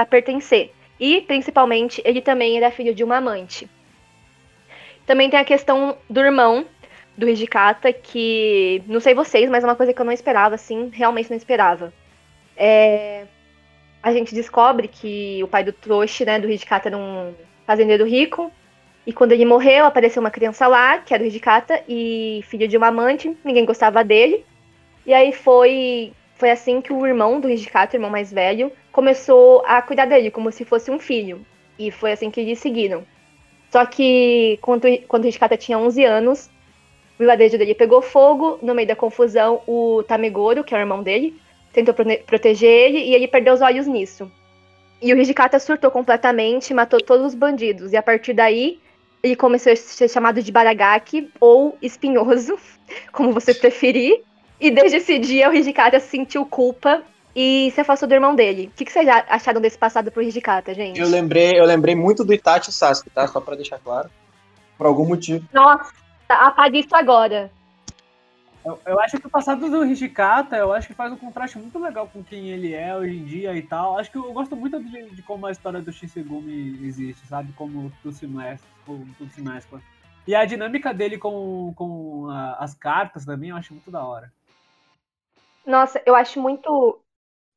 [0.06, 0.74] pertencer.
[1.04, 3.70] E, principalmente, ele também era filho de uma amante.
[5.06, 6.66] Também tem a questão do irmão
[7.18, 10.90] do Hijikata, que, não sei vocês, mas é uma coisa que eu não esperava, assim,
[10.94, 11.94] realmente não esperava.
[12.56, 13.26] É,
[14.02, 17.34] a gente descobre que o pai do Toshi, né, do Hijikata, era um
[17.68, 18.50] fazendeiro rico.
[19.06, 22.78] E quando ele morreu, apareceu uma criança lá, que era o Hijikata, e filho de
[22.78, 24.46] uma amante, ninguém gostava dele.
[25.06, 29.64] E aí foi, foi assim que o irmão do Hijikata, o irmão mais velho, começou
[29.66, 31.46] a cuidar dele, como se fosse um filho.
[31.80, 33.06] E foi assim que eles seguiram.
[33.72, 36.50] Só que quando, quando o Hijikata tinha 11 anos,
[37.16, 41.02] o vilarejo dele pegou fogo, no meio da confusão, o Tamegoro, que é o irmão
[41.02, 41.40] dele,
[41.72, 44.30] tentou proteger ele e ele perdeu os olhos nisso.
[45.02, 47.94] E o Hijikata surtou completamente, matou todos os bandidos.
[47.94, 48.82] E a partir daí,
[49.24, 52.60] ele começou a ser chamado de Baragaki ou Espinhoso,
[53.14, 54.24] como você preferir.
[54.64, 57.04] E desde esse dia, o Hijikata sentiu culpa
[57.36, 58.70] e se afastou do irmão dele.
[58.72, 60.98] O que, que vocês acharam desse passado pro Hijikata, gente?
[61.02, 63.28] Eu lembrei, eu lembrei muito do Itachi e Sasuke, tá?
[63.28, 64.10] Só pra deixar claro.
[64.78, 65.46] Por algum motivo.
[65.52, 65.92] Nossa,
[66.30, 67.52] apague isso agora.
[68.66, 71.78] Eu, eu acho que o passado do Hijikata, eu acho que faz um contraste muito
[71.78, 74.00] legal com quem ele é hoje em dia e tal.
[74.00, 77.52] Acho que eu gosto muito de, de como a história do Shisegumi existe, sabe?
[77.58, 78.70] Como tudo se mescla.
[78.86, 79.82] Como tudo se mescla.
[80.26, 84.32] E a dinâmica dele com, com a- as cartas também eu acho muito da hora.
[85.66, 87.00] Nossa, eu acho muito,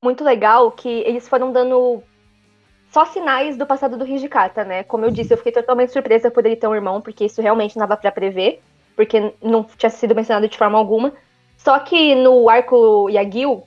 [0.03, 2.03] muito legal que eles foram dando
[2.92, 4.85] só sinais do passado do Hijikata, né?
[4.85, 7.77] Como eu disse, eu fiquei totalmente surpresa por ele ter um irmão, porque isso realmente
[7.77, 8.62] não dava pra prever,
[8.95, 11.12] porque não tinha sido mencionado de forma alguma.
[11.57, 13.64] Só que no arco Yagyu,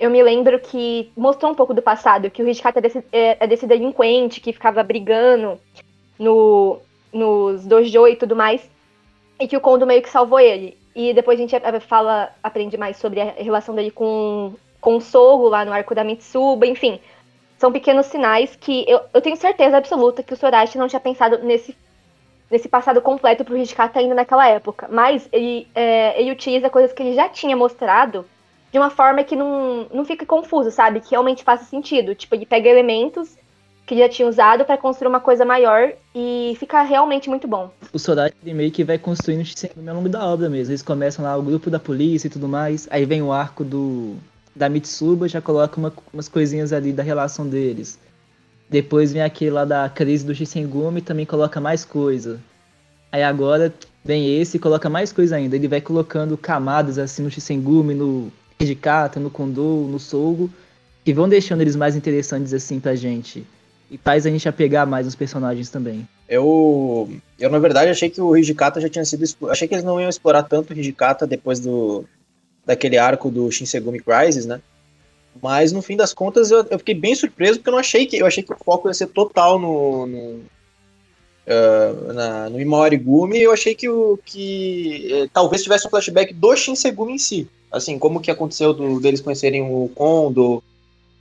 [0.00, 3.44] eu me lembro que mostrou um pouco do passado, que o Hijikata é desse, é,
[3.44, 5.60] é desse delinquente que ficava brigando
[6.18, 6.80] no,
[7.12, 8.68] nos dojo e tudo mais,
[9.38, 10.81] e que o Kondo meio que salvou ele.
[10.94, 15.48] E depois a gente fala, aprende mais sobre a relação dele com, com o Sogo
[15.48, 17.00] lá no arco da Mitsuba, enfim.
[17.58, 21.38] São pequenos sinais que eu, eu tenho certeza absoluta que o Sorashi não tinha pensado
[21.38, 21.76] nesse,
[22.50, 24.88] nesse passado completo pro Hijikata ainda naquela época.
[24.90, 28.26] Mas ele, é, ele utiliza coisas que ele já tinha mostrado
[28.70, 31.00] de uma forma que não, não fica confuso, sabe?
[31.00, 32.14] Que realmente faça sentido.
[32.14, 33.38] Tipo, ele pega elementos
[33.92, 37.70] que já tinha usado para construir uma coisa maior e fica realmente muito bom.
[37.92, 37.98] O
[38.42, 39.42] ele meio que vai construindo o
[39.90, 40.72] ao longo da obra mesmo.
[40.72, 42.88] Eles começam lá o grupo da polícia e tudo mais.
[42.90, 44.16] Aí vem o arco do
[44.56, 47.98] da Mitsuba, já coloca uma- umas coisinhas ali da relação deles.
[48.68, 52.40] Depois vem aquele lá da crise do Shisengumi e também coloca mais coisa.
[53.10, 55.54] Aí agora vem esse e coloca mais coisa ainda.
[55.56, 60.50] Ele vai colocando camadas assim no Shisengumi, no Hijikata, no Kondo, no Sogo,
[61.04, 63.44] que vão deixando eles mais interessantes assim pra gente.
[63.92, 66.08] E faz a gente apegar mais nos personagens também.
[66.26, 70.00] Eu, eu na verdade achei que o Hijikata já tinha sido, achei que eles não
[70.00, 72.06] iam explorar tanto o Hijikata depois do
[72.64, 74.62] daquele arco do Shinsegumi Crisis, né?
[75.42, 78.16] Mas no fim das contas eu, eu fiquei bem surpreso porque eu não achei que
[78.16, 80.40] eu achei que o foco ia ser total no, no
[81.46, 87.14] ah, na, no eu achei que o que eh, talvez tivesse um flashback do Shinsegumi
[87.14, 90.62] em si, assim como que aconteceu do, deles conhecerem o Kondo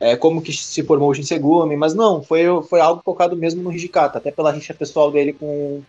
[0.02, 3.72] é, como que se formou o Shinsegumi, mas não, foi, foi algo focado mesmo no
[3.72, 5.84] Hijikata, até pela rixa pessoal dele com,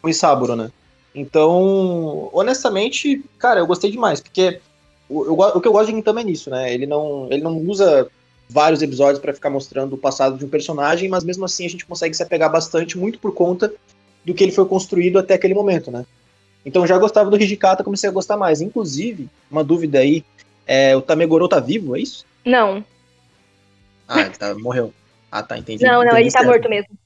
[0.00, 0.72] com o Isaburo, né?
[1.14, 4.58] Então, honestamente, cara, eu gostei demais, porque
[5.06, 6.72] o, o que eu gosto de Gintama é nisso, né?
[6.72, 8.08] Ele não, ele não usa
[8.48, 11.84] vários episódios para ficar mostrando o passado de um personagem, mas mesmo assim a gente
[11.84, 13.70] consegue se apegar bastante, muito por conta
[14.24, 16.06] do que ele foi construído até aquele momento, né?
[16.64, 18.62] Então já gostava do Hijikata, comecei a gostar mais.
[18.62, 20.24] Inclusive, uma dúvida aí,
[20.66, 22.24] é, o Tamegoro tá vivo, é isso?
[22.46, 22.82] Não.
[24.08, 24.92] Ah, ele tá, morreu.
[25.30, 25.84] Ah, tá, entendi.
[25.84, 26.50] Não, não, Entendi ele tá certo.
[26.50, 26.98] morto mesmo.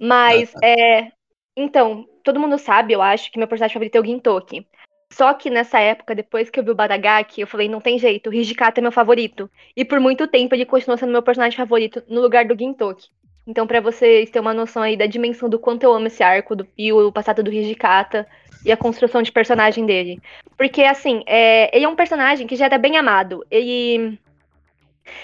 [0.00, 0.66] Mas, Ah, tá.
[0.66, 1.12] é.
[1.56, 4.66] Então, todo mundo sabe, eu acho, que meu personagem favorito é o Gintoki.
[5.12, 8.30] Só que nessa época, depois que eu vi o Badagaki, eu falei, não tem jeito,
[8.30, 9.50] o Hijikata é meu favorito.
[9.76, 13.08] E por muito tempo ele continuou sendo meu personagem favorito no lugar do Gintoki.
[13.46, 16.54] Então, pra vocês terem uma noção aí da dimensão do quanto eu amo esse arco
[16.54, 18.28] do Pio, o passado do Hijikata
[18.62, 20.20] e a construção de personagem dele.
[20.56, 23.44] Porque, assim, é, ele é um personagem que já era bem amado.
[23.50, 24.18] Ele.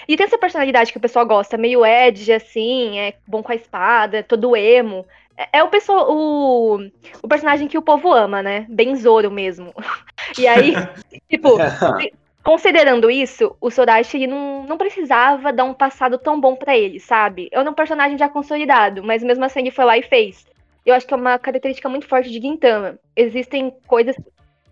[0.07, 3.55] E tem essa personalidade que o pessoal gosta, meio edge, assim, é bom com a
[3.55, 5.05] espada, todo emo.
[5.37, 6.77] É, é o, pessoal, o,
[7.21, 8.65] o personagem que o povo ama, né?
[8.69, 9.73] Bem Zoro mesmo.
[10.39, 10.73] E aí,
[11.29, 11.55] tipo,
[12.43, 16.99] considerando isso, o Sorachi ele não, não precisava dar um passado tão bom pra ele,
[16.99, 17.47] sabe?
[17.51, 20.47] É um personagem já consolidado, mas mesmo assim ele foi lá e fez.
[20.85, 22.97] Eu acho que é uma característica muito forte de Gintama.
[23.15, 24.15] Existem coisas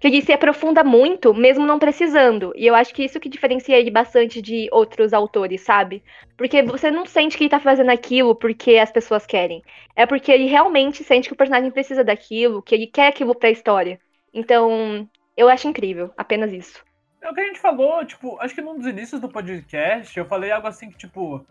[0.09, 2.53] que ele se aprofunda muito, mesmo não precisando.
[2.55, 6.03] E eu acho que isso que diferencia ele bastante de outros autores, sabe?
[6.37, 9.63] Porque você não sente que ele tá fazendo aquilo porque as pessoas querem.
[9.95, 13.49] É porque ele realmente sente que o personagem precisa daquilo, que ele quer aquilo pra
[13.49, 13.99] história.
[14.33, 16.83] Então, eu acho incrível, apenas isso.
[17.21, 20.25] É o que a gente falou, tipo, acho que num dos inícios do podcast, eu
[20.25, 21.45] falei algo assim que, tipo,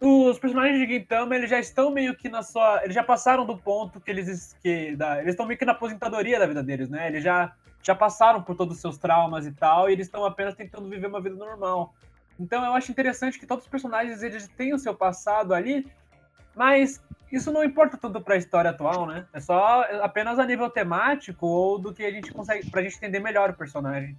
[0.00, 2.80] os personagens de Gintama, eles já estão meio que na sua.
[2.82, 4.56] Eles já passaram do ponto que eles.
[4.60, 7.06] Que, da, eles estão meio que na aposentadoria da vida deles, né?
[7.06, 10.54] Eles já, já passaram por todos os seus traumas e tal, e eles estão apenas
[10.54, 11.94] tentando viver uma vida normal.
[12.38, 15.86] Então eu acho interessante que todos os personagens eles têm o seu passado ali,
[16.54, 19.26] mas isso não importa tanto pra história atual, né?
[19.32, 22.70] É só apenas a nível temático ou do que a gente consegue.
[22.70, 24.16] pra gente entender melhor o personagem.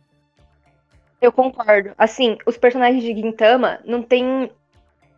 [1.22, 1.94] Eu concordo.
[1.98, 4.52] Assim, os personagens de Gintama não tem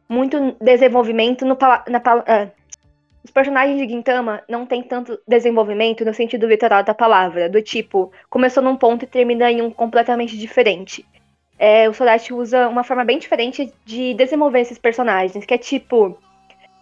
[0.07, 2.47] muito desenvolvimento no na ah,
[3.25, 8.11] Os personagens de Gintama não tem tanto desenvolvimento no sentido literal da palavra, do tipo,
[8.29, 11.03] começou num ponto e termina em um completamente diferente.
[11.57, 16.15] É, o Sorachi usa uma forma bem diferente de desenvolver esses personagens, que é tipo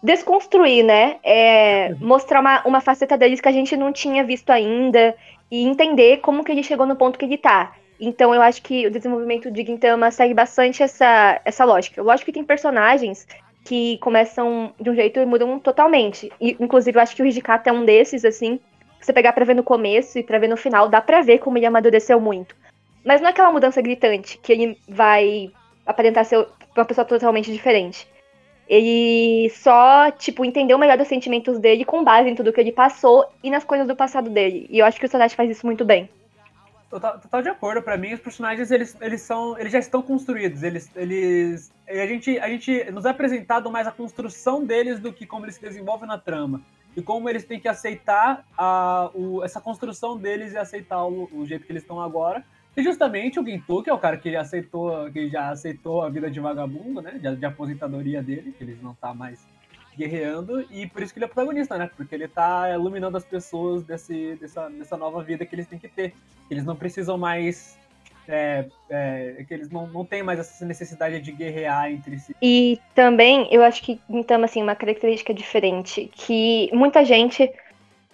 [0.04, 1.16] desconstruir, né?
[1.24, 5.16] É, mostrar uma, uma faceta deles que a gente não tinha visto ainda
[5.50, 7.72] e entender como que ele chegou no ponto que ele tá.
[7.98, 12.04] Então eu acho que o desenvolvimento de Gintama segue bastante essa, essa lógica.
[12.04, 13.26] Lógico que tem personagens
[13.64, 16.32] que começam de um jeito e mudam totalmente.
[16.40, 18.60] E, inclusive, eu acho que o Hijikata é um desses, assim,
[19.00, 21.40] que você pegar pra ver no começo e pra ver no final, dá pra ver
[21.40, 22.56] como ele amadureceu muito.
[23.06, 25.52] Mas não é aquela mudança gritante, que ele vai
[25.86, 28.08] aparentar ser uma pessoa totalmente diferente.
[28.68, 33.26] Ele só, tipo, entendeu melhor os sentimentos dele com base em tudo que ele passou
[33.44, 34.68] e nas coisas do passado dele.
[34.70, 36.10] E eu acho que o Sodachi faz isso muito bem.
[36.94, 37.82] Total, total de acordo.
[37.82, 40.62] Pra mim, os personagens eles, eles são, eles já estão construídos.
[40.62, 45.26] Eles, eles, a gente, a gente nos é apresentado mais a construção deles do que
[45.26, 46.62] como eles se desenvolvem na trama
[46.96, 51.48] e como eles têm que aceitar a, o, essa construção deles e aceitar o, o
[51.48, 52.46] jeito que eles estão agora.
[52.78, 56.30] E justamente o Gintu, que é o cara que aceitou, que já aceitou a vida
[56.30, 57.14] de vagabundo, né?
[57.14, 59.44] De, de aposentadoria dele, que ele não tá mais
[59.96, 61.90] guerreando, e por isso que ele é protagonista, né?
[61.96, 65.88] Porque ele tá iluminando as pessoas desse, dessa, dessa nova vida que eles têm que
[65.88, 66.14] ter.
[66.50, 67.78] Eles não precisam mais.
[68.26, 72.34] É, é, que eles não, não têm mais essa necessidade de guerrear entre si.
[72.42, 77.52] E também, eu acho que Gintama, assim, uma característica diferente, que muita gente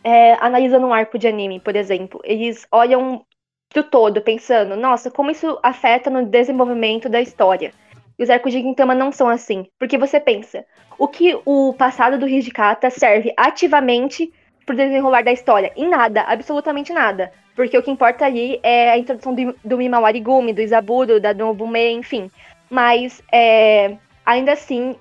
[0.04, 2.20] é, analisa num arco de anime, por exemplo.
[2.24, 3.24] Eles olham
[3.70, 7.72] pro todo, pensando, nossa, como isso afeta no desenvolvimento da história.
[8.20, 9.66] E os arcos de Gintama não são assim.
[9.80, 10.66] Porque você pensa,
[10.98, 14.32] o que o passado do Hijikata serve ativamente
[14.66, 15.72] pro desenrolar da história?
[15.78, 17.32] Em nada, absolutamente nada.
[17.56, 21.34] Porque o que importa ali é a introdução do, do Mimawari Gumi, do Isaburo, da
[21.34, 22.30] Nobume, enfim.
[22.70, 24.98] Mas, é, ainda assim,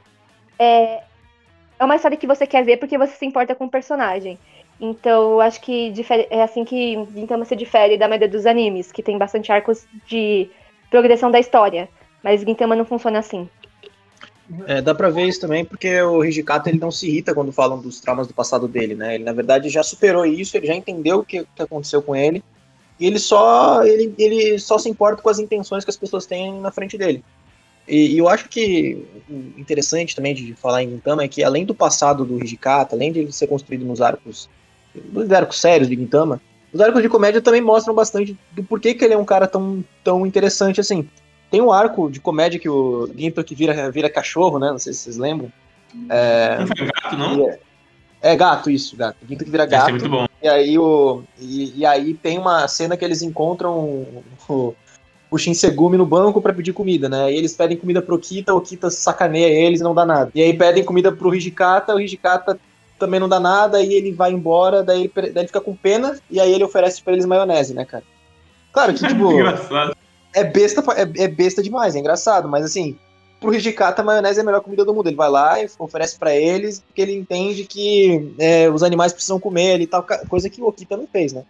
[0.56, 1.02] é,
[1.78, 4.38] é uma história que você quer ver porque você se importa com o personagem.
[4.80, 5.92] Então, acho que
[6.30, 10.48] é assim que Gintama se difere da maioria dos animes, que tem bastante arcos de
[10.88, 11.88] progressão da história.
[12.22, 13.48] Mas Gintama não funciona assim.
[14.66, 17.78] É, dá pra ver isso também porque o Hijikata ele não se irrita quando falam
[17.78, 19.14] dos traumas do passado dele, né?
[19.14, 22.42] Ele na verdade já superou isso, ele já entendeu o que, que aconteceu com ele
[22.98, 26.58] e ele só ele, ele só se importa com as intenções que as pessoas têm
[26.60, 27.22] na frente dele.
[27.86, 31.66] E, e eu acho que o interessante também de falar em Gintama é que além
[31.66, 34.48] do passado do Hijikata, além de ele ser construído nos arcos,
[34.94, 36.40] nos arcos sérios de Gintama,
[36.72, 39.84] os arcos de comédia também mostram bastante do porquê que ele é um cara tão,
[40.02, 41.08] tão interessante assim.
[41.50, 44.70] Tem um arco de comédia que o Gintoki vira, vira cachorro, né?
[44.70, 45.50] Não sei se vocês lembram.
[46.08, 47.50] É, Não foi gato, não?
[48.20, 49.16] é gato, isso, gato.
[49.24, 49.90] O Gintoki vira ser gato.
[49.90, 50.26] muito bom.
[50.42, 54.06] E aí, o, e, e aí tem uma cena que eles encontram
[54.48, 54.74] o,
[55.30, 57.32] o Shinsegumi no banco pra pedir comida, né?
[57.32, 60.30] E eles pedem comida pro Kita, o Kita sacaneia eles e não dá nada.
[60.34, 62.58] E aí pedem comida pro Hijikata, o Hijikata
[62.98, 66.18] também não dá nada, e ele vai embora, daí ele, daí ele fica com pena,
[66.28, 68.02] e aí ele oferece pra eles maionese, né, cara?
[68.72, 69.96] Claro que, tipo, Engraçado.
[70.40, 72.96] É besta, é, é besta demais, é engraçado, mas assim,
[73.40, 75.08] pro Hijikata, a maionese é a melhor comida do mundo.
[75.08, 79.38] Ele vai lá e oferece pra eles, porque ele entende que é, os animais precisam
[79.38, 81.44] comer ali e tal, coisa que o Okita não fez, né?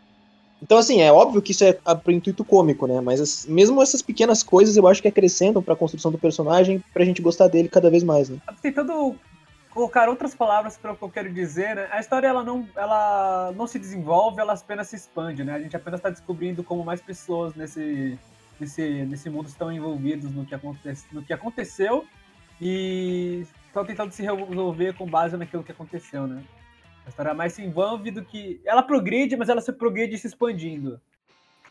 [0.63, 3.01] Então, assim, é óbvio que isso é a- pro intuito cômico, né?
[3.01, 7.05] Mas as- mesmo essas pequenas coisas eu acho que acrescentam pra construção do personagem pra
[7.05, 8.39] gente gostar dele cada vez mais, né?
[8.61, 9.15] Tentando
[9.71, 11.89] colocar outras palavras para o que eu quero dizer, né?
[11.93, 15.55] A história ela não, ela não se desenvolve, ela apenas se expande, né?
[15.55, 18.19] A gente apenas está descobrindo como mais pessoas nesse,
[18.61, 22.07] nesse, nesse mundo estão envolvidos no que, acontece, no que aconteceu
[22.61, 26.43] e estão tentando se resolver com base naquilo que aconteceu, né?
[27.07, 28.61] A história mais se envolve do que.
[28.65, 31.01] Ela progride, mas ela se progride se expandindo.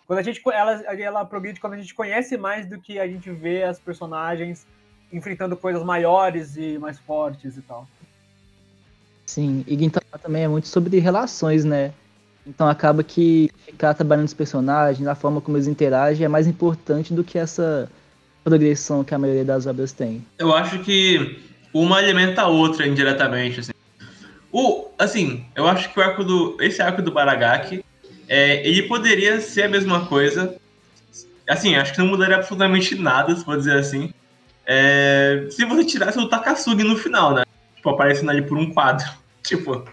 [0.08, 3.30] Quando a gente, ela, ela progride quando a gente conhece mais do que a gente
[3.30, 4.66] vê as personagens
[5.12, 7.88] enfrentando coisas maiores e mais fortes e tal.
[9.26, 11.94] Sim, e Gintama também é muito sobre relações, né?
[12.48, 17.14] Então acaba que ficar trabalhando os personagens, a forma como eles interagem é mais importante
[17.14, 17.92] do que essa
[18.44, 20.26] progressão que a maioria das obras tem.
[20.40, 21.40] Eu acho que
[21.74, 23.72] uma alimenta a outra indiretamente, assim.
[24.52, 26.58] O, assim, eu acho que o arco do.
[26.62, 27.84] Esse arco do Baragaki,
[28.30, 30.56] é, ele poderia ser a mesma coisa.
[31.48, 34.14] Assim, acho que não mudaria absolutamente nada, se for dizer assim.
[34.66, 37.44] É, se você tirasse o Takasugi no final, né?
[37.76, 39.08] Tipo, aparecendo ali por um quadro.
[39.44, 39.86] Tipo,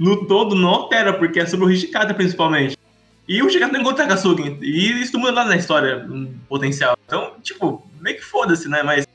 [0.00, 2.76] no todo não altera, porque é sobre o Hijikata principalmente.
[3.28, 4.56] E o Hijikata não encontra o Takasugi.
[4.62, 6.06] E isso muda nada na história,
[6.48, 6.96] potencial.
[7.06, 8.82] Então, tipo, meio que foda-se, né?
[8.84, 9.06] Mas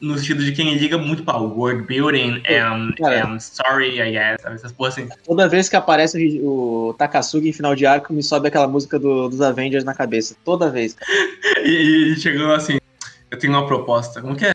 [0.00, 3.26] no sentido de quem liga muito pra world building and, Cara.
[3.26, 4.42] and story, I guess?
[4.46, 5.08] Essas porra assim.
[5.26, 8.98] Toda vez que aparece o, o Takasugi em final de arco, me sobe aquela música
[8.98, 10.34] do- dos Avengers na cabeça.
[10.44, 11.10] Toda vez, cara.
[11.62, 12.78] E, e chegando assim,
[13.30, 14.22] eu tenho uma proposta.
[14.22, 14.54] Como que é?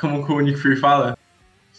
[0.00, 1.16] Como que o Nick Fury fala?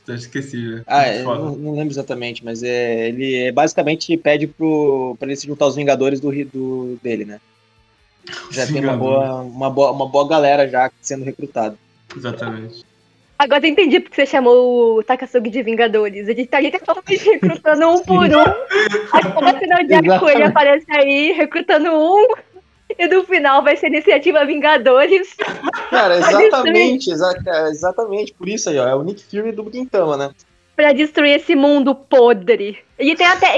[0.07, 0.57] Eu esqueci.
[0.57, 0.83] velho.
[0.87, 1.43] Ah, foda.
[1.43, 5.65] não, não lembro exatamente, mas é, ele é, basicamente pede pro, pra ele se juntar
[5.65, 7.41] aos Vingadores do, do, dele, né?
[8.51, 11.77] Já tem uma boa, uma, boa, uma boa galera já sendo recrutada.
[12.15, 12.85] Exatamente.
[13.37, 16.27] Agora eu entendi porque você chamou o Takasugi de Vingadores.
[16.27, 18.43] Ele tá literalmente recrutando um por um.
[19.13, 22.27] Aí cada final de arco ele aparece aí recrutando um.
[22.97, 25.35] E no final vai ser iniciativa Vingadores.
[25.89, 30.17] Cara, exatamente, exa- é, exatamente, por isso aí, ó, é o Nick Fury do Gintama,
[30.17, 30.31] né?
[30.75, 32.77] pra destruir esse mundo podre.
[32.99, 33.57] Ele tem até.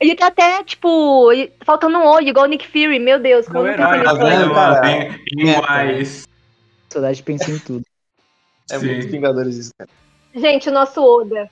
[0.00, 1.28] Ele tá até, tipo,
[1.64, 2.98] faltando um olho, igual o Nick Fury.
[2.98, 4.54] Meu Deus, como não herói, pensei tá nisso vendo?
[4.54, 4.80] cara?
[4.80, 6.24] Bem, bem É, wise.
[6.26, 7.84] A sociedade pensa em tudo.
[8.72, 8.86] É Sim.
[8.86, 9.88] muito Vingadores isso, cara.
[10.34, 11.48] Gente, o nosso Oda.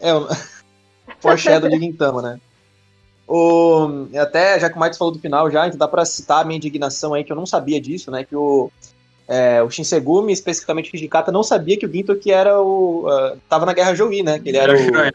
[0.00, 0.26] É o
[1.20, 2.40] foreshadow de Gintama, né?
[3.34, 6.44] O, até, já que o Max falou do final já, então dá pra citar a
[6.44, 8.24] minha indignação aí, que eu não sabia disso, né?
[8.24, 8.70] Que o,
[9.26, 13.06] é, o Shinsegumi, especificamente o Hijikata, não sabia que o Gintoki era o...
[13.08, 14.38] ah, tava na Guerra Joui, né?
[14.38, 14.76] Que ele era o...
[14.98, 15.12] É,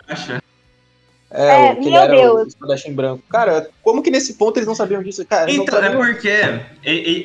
[1.29, 2.41] É, o, que ele meu era Deus.
[2.45, 3.21] o espadachim branco.
[3.29, 5.23] Cara, como que nesse ponto eles não sabiam disso?
[5.25, 6.31] Cara, Então, é porque,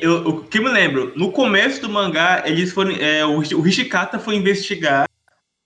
[0.01, 3.67] eu- o que eu me lembro, no começo do mangá, eles foram, é, o, o
[3.67, 5.07] Hishikata foi investigar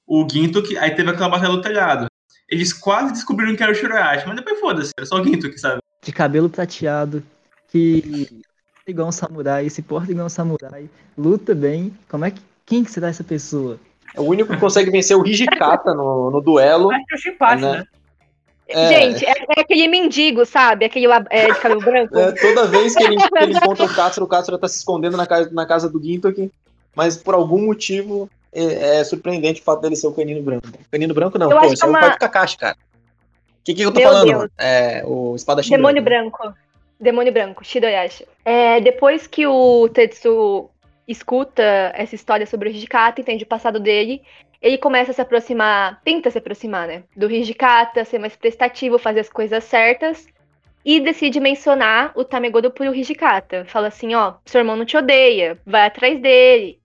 [0.05, 2.07] o Gintoki, aí teve aquela batalha do telhado.
[2.49, 5.79] Eles quase descobriram que era o Shiroyashi, mas depois foda-se, era só o Gintoki, sabe?
[6.01, 7.21] De cabelo prateado,
[7.69, 8.41] que
[8.87, 11.93] igual um samurai, se porta igual um samurai, luta bem.
[12.09, 12.41] Como é que.
[12.65, 13.79] Quem que será essa pessoa?
[14.13, 16.91] É o único que consegue vencer o Hijikata no, no duelo.
[16.91, 17.71] Acho que é o Shinpachi, Né?
[17.77, 17.85] né?
[18.67, 18.87] É.
[18.89, 20.83] Gente, é, é aquele mendigo, sabe?
[20.83, 22.17] Aquele é, de cabelo branco.
[22.17, 25.15] É, toda vez que ele, que ele encontra o Katsura, o Katsura tá se escondendo
[25.15, 26.51] na casa, na casa do Gintoki,
[26.93, 30.67] mas por algum motivo é, é surpreendente o fato dele ser o canino branco.
[30.91, 32.57] Canino branco não, Eu pô, acho esse é que o é pai uma- do Kakashi,
[32.57, 32.75] cara.
[32.75, 34.25] O que, que eu tô Meu falando?
[34.27, 34.49] Deus.
[34.57, 36.37] É, o espadachim Demônio branco.
[36.41, 36.57] branco.
[36.99, 38.25] Demônio branco, Shidoyashi.
[38.43, 40.69] É, depois que o Tetsu
[41.07, 44.21] escuta essa história sobre o Hijikata, entende o passado dele,
[44.61, 47.03] ele começa a se aproximar, tenta se aproximar, né?
[47.15, 50.25] Do Hijikata, ser mais prestativo, fazer as coisas certas.
[50.83, 53.65] E decide mencionar o Tamegoro pro Hijikata.
[53.67, 56.79] Fala assim, ó, seu irmão não te odeia, vai atrás dele.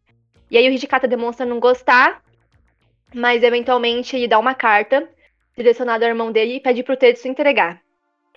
[0.52, 2.22] E aí o Hijikata demonstra não gostar,
[3.14, 5.08] mas eventualmente ele dá uma carta
[5.56, 7.80] direcionada ao irmão dele e pede pro Tetsu entregar.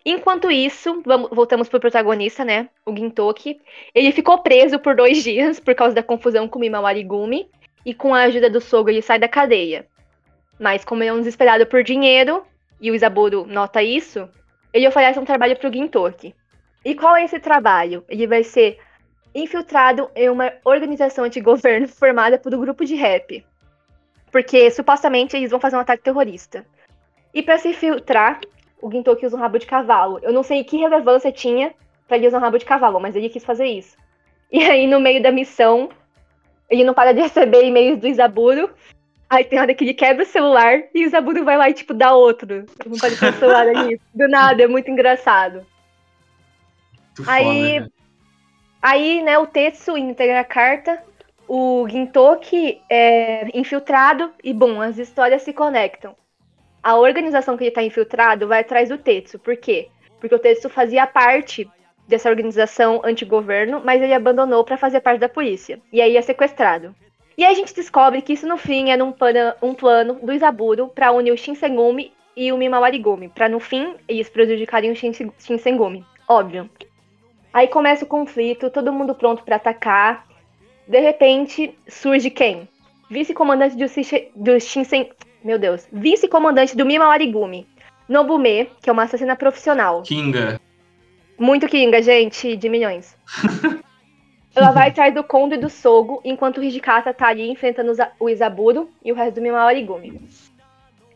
[0.05, 2.69] Enquanto isso, vamos, voltamos pro protagonista, né?
[2.85, 3.59] O Gintoki.
[3.93, 7.49] Ele ficou preso por dois dias por causa da confusão com o Mimawarigumi.
[7.85, 9.85] E com a ajuda do sogro, ele sai da cadeia.
[10.57, 12.45] Mas como ele é um desesperado por dinheiro,
[12.79, 14.29] e o Isaburo nota isso,
[14.73, 16.33] ele oferece um trabalho pro Gintoki.
[16.83, 18.05] E qual é esse trabalho?
[18.07, 18.79] Ele vai ser
[19.35, 23.45] infiltrado em uma organização de governo formada por um grupo de rap.
[24.31, 26.65] Porque supostamente eles vão fazer um ataque terrorista.
[27.33, 28.39] E para se infiltrar,
[28.81, 30.19] o Gintoki usa um rabo de cavalo.
[30.23, 31.73] Eu não sei que relevância tinha
[32.07, 33.97] pra ele usar um rabo de cavalo, mas ele quis fazer isso.
[34.51, 35.89] E aí, no meio da missão,
[36.69, 38.69] ele não para de receber e-mails do Isaburo.
[39.29, 41.93] Aí tem hora que ele quebra o celular e o Isaburo vai lá e, tipo,
[41.93, 42.65] dá outro.
[42.85, 43.99] Não pode ter o celular ali.
[44.13, 45.65] Do nada, é muito engraçado.
[47.17, 47.91] Muito Aí, foda,
[48.85, 51.01] aí, né, o Tetsu integra a carta,
[51.47, 56.15] o Gintoki é infiltrado e, bom, as histórias se conectam.
[56.83, 59.39] A organização que ele tá infiltrado vai atrás do Tetsu.
[59.39, 59.89] Por quê?
[60.19, 61.67] Porque o Tetsu fazia parte
[62.07, 65.79] dessa organização anti-governo, mas ele abandonou para fazer parte da polícia.
[65.91, 66.93] E aí é sequestrado.
[67.35, 70.31] E aí a gente descobre que isso no fim era um plano, um plano do
[70.31, 75.31] Isaburo para unir o Shinsengumi e o Mimawarigumi, para no fim eles prejudicarem o Shinse-
[75.39, 76.05] Shinsengumi.
[76.27, 76.69] Óbvio.
[77.55, 80.27] Aí começa o conflito, todo mundo pronto para atacar.
[80.85, 82.67] De repente surge quem?
[83.09, 83.85] Vice-comandante do,
[84.35, 85.09] do Shinsen...
[85.41, 85.87] Meu Deus.
[85.89, 87.65] Vice-comandante do Mimawarigumi.
[88.09, 90.01] Nobume, que é uma assassina profissional.
[90.01, 90.59] Kinga.
[91.39, 93.17] Muito Kinga, gente, de milhões.
[94.53, 98.29] Ela vai atrás do Kondo e do Sogo, enquanto o Hijikata tá ali enfrentando o
[98.29, 100.21] Isaburo e o resto do Mimawarigumi.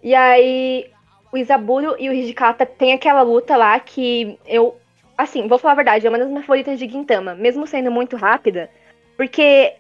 [0.02, 0.90] E aí,
[1.34, 4.78] o Isaburo e o Hijikata tem aquela luta lá que eu.
[5.20, 8.16] Assim, vou falar a verdade, é uma das minhas favoritas de Gintama, mesmo sendo muito
[8.16, 8.70] rápida,
[9.18, 9.74] porque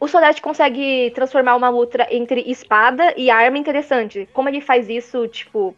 [0.00, 4.28] o Sodachi consegue transformar uma luta entre espada e arma interessante.
[4.32, 5.72] Como ele faz isso, tipo,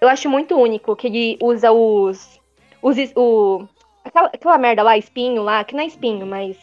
[0.00, 2.40] eu acho muito único, que ele usa os.
[2.80, 3.66] os o,
[4.04, 6.56] aquela, aquela merda lá, espinho lá, que não é espinho, mas.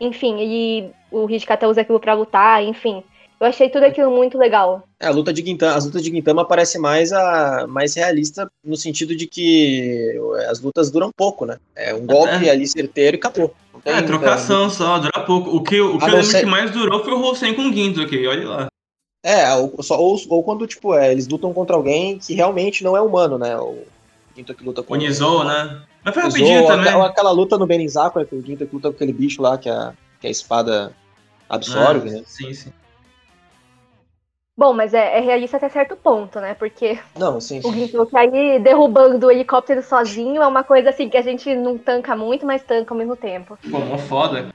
[0.00, 0.90] Enfim, ele.
[1.10, 3.04] O Hijikata usa aquilo pra lutar, enfim.
[3.44, 4.88] Eu achei tudo aquilo muito legal.
[4.98, 8.74] É, a luta de Gintama, as lutas de Gintama parece mais a mais realista no
[8.74, 10.18] sentido de que
[10.48, 11.58] as lutas duram pouco, né?
[11.76, 12.50] É um golpe É.
[12.50, 13.54] ali certeiro e acabou.
[13.84, 15.50] É, trocação só, dura pouco.
[15.54, 17.68] O que, o que A eu lembro ser- que mais durou foi o Rosen com
[17.68, 18.66] o Ginto aqui, olha lá.
[19.22, 22.96] É, ou, só, ou, ou quando, tipo, é, eles lutam contra alguém que realmente não
[22.96, 23.54] é humano, né?
[23.58, 23.82] O
[24.34, 25.82] Ginto que luta com O Nizou, né?
[26.02, 26.88] Mas foi rapidinho Zou, também.
[26.88, 29.58] Aquela, aquela luta no Benizako, né, que o Ginto que luta com aquele bicho lá
[29.58, 30.92] que a, que a espada
[31.46, 32.22] absorve, Ah, né?
[32.26, 32.72] Sim, sim.
[34.56, 36.54] Bom, mas é, é realista até certo ponto, né?
[36.54, 37.60] Porque Não, sim.
[37.64, 41.76] o Gintoki aí derrubando o helicóptero sozinho é uma coisa assim que a gente não
[41.76, 43.58] tanca muito, mas tanca ao mesmo tempo.
[43.68, 44.48] Pô, mó foda.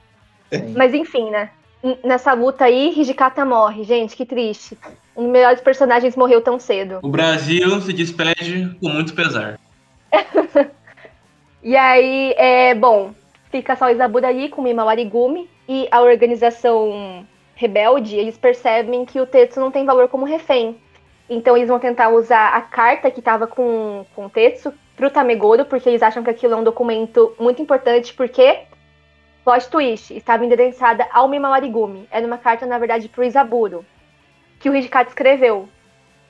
[0.73, 1.49] Mas enfim, né?
[1.83, 3.83] N- Nessa luta aí, Hijikata morre.
[3.83, 4.77] Gente, que triste.
[5.15, 6.99] Um dos melhores personagens morreu tão cedo.
[7.01, 9.59] O Brasil se despede com muito pesar.
[11.61, 13.11] E aí, é, bom,
[13.51, 17.27] fica só o Isabura ali com o Mimawarigumi e a organização
[17.59, 20.77] rebelde, eles percebem que o Tetsu não tem valor como refém.
[21.29, 25.65] Então eles vão tentar usar a carta que tava com, com o Tetsu pro Tamegoro,
[25.65, 28.59] porque eles acham que aquilo é um documento muito importante, porque
[29.43, 32.07] plot twist, estava endereçada ao Mimawarigumi.
[32.09, 33.85] Era uma carta, na verdade, pro Isaburo,
[34.57, 35.67] que o Hijikata escreveu.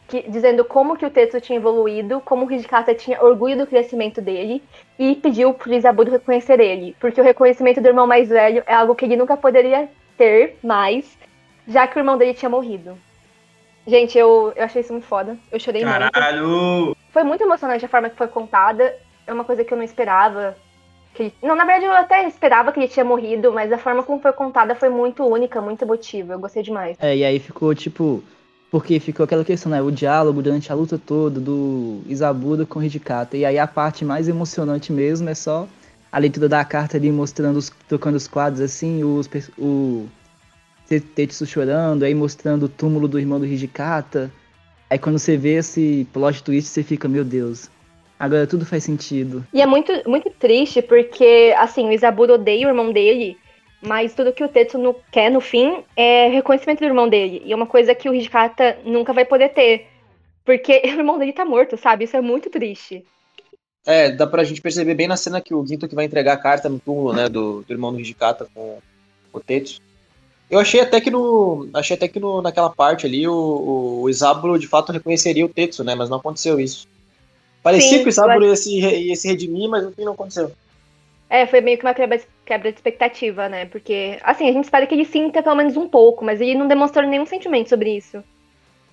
[0.08, 4.20] que- dizendo como que o Tetsu tinha evoluído, como o Hijikata tinha orgulho do crescimento
[4.20, 4.64] dele,
[4.98, 8.96] e pediu pro Isaburo reconhecer ele, porque o reconhecimento do irmão mais velho é algo
[8.96, 11.16] que ele nunca poderia ter mais,
[11.68, 12.98] já que o irmão dele tinha morrido.
[13.88, 15.38] Gente, eu, eu achei isso muito foda.
[15.52, 16.12] Eu chorei muito.
[16.12, 16.96] Caralho!
[17.12, 18.94] Foi muito emocionante a forma que foi contada.
[19.26, 20.56] É uma coisa que eu não esperava.
[21.14, 24.04] Que ele- Não, na verdade eu até esperava que ele tinha morrido, mas a forma
[24.04, 26.34] como foi contada foi muito única, muito emotiva.
[26.34, 26.98] Eu gostei demais.
[27.00, 28.24] É, e aí ficou tipo.
[28.70, 29.82] Porque ficou aquela questão, né?
[29.82, 33.36] O diálogo durante a luta toda do Isabuda com o Hijikata.
[33.36, 35.68] E aí a parte mais emocionante mesmo é só
[36.12, 40.08] a leitura da carta ali mostrando, os, tocando os quadros assim, os, o
[40.98, 44.32] Tetsu chorando, aí mostrando o túmulo do irmão do Hijikata.
[44.90, 47.70] Aí quando você vê esse plot twist, você fica, meu Deus.
[48.18, 49.46] Agora tudo faz sentido.
[49.54, 53.38] E é muito, muito triste porque, assim, o Isaburo odeia o irmão dele,
[53.82, 57.42] mas tudo que o Tetsu no- quer no fim é reconhecimento do irmão dele.
[57.46, 59.88] E é uma coisa que o Hijikata nunca vai poder ter.
[60.46, 62.06] Porque o irmão dele tá morto, sabe?
[62.06, 63.06] Isso é muito triste.
[63.86, 66.38] É, dá pra gente perceber bem na cena que o Ginto que vai entregar a
[66.38, 68.80] carta no túmulo, né, do, do irmão do Hijikata com
[69.32, 69.80] o Tetsu.
[70.50, 71.70] Eu achei até que no.
[71.74, 75.84] Achei até que no, naquela parte ali o, o Isaburo de fato reconheceria o Tetsu,
[75.84, 75.94] né?
[75.94, 76.88] Mas não aconteceu isso.
[77.62, 80.52] Parecia Sim, que o Isaburo ia se, ia se redimir, mas no fim não aconteceu.
[81.30, 83.66] É, foi meio que uma quebra, quebra de expectativa, né?
[83.66, 86.68] Porque, assim, a gente espera que ele sinta pelo menos um pouco, mas ele não
[86.68, 88.24] demonstrou nenhum sentimento sobre isso.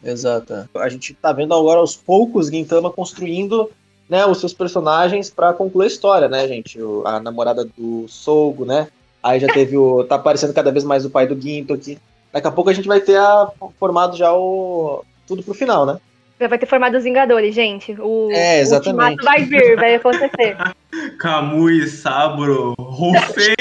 [0.05, 0.69] Exato.
[0.75, 3.71] A gente tá vendo agora aos poucos Gintama construindo
[4.09, 6.79] né, os seus personagens pra concluir a história, né, gente?
[7.07, 8.89] A namorada do Sogo, né?
[9.27, 10.05] Aí já teve o.
[10.05, 11.99] tá aparecendo cada vez mais o pai do Ginto aqui.
[12.33, 13.49] Daqui a pouco a gente vai ter a,
[13.79, 15.05] formado já o.
[15.27, 15.99] tudo pro final, né?
[16.39, 17.93] Já vai ter formado os Vingadores, gente.
[17.99, 19.03] O, É, o exatamente.
[19.21, 20.57] ultimato vai vir, vai acontecer.
[21.19, 23.57] Kamui, Saburo, Rufei.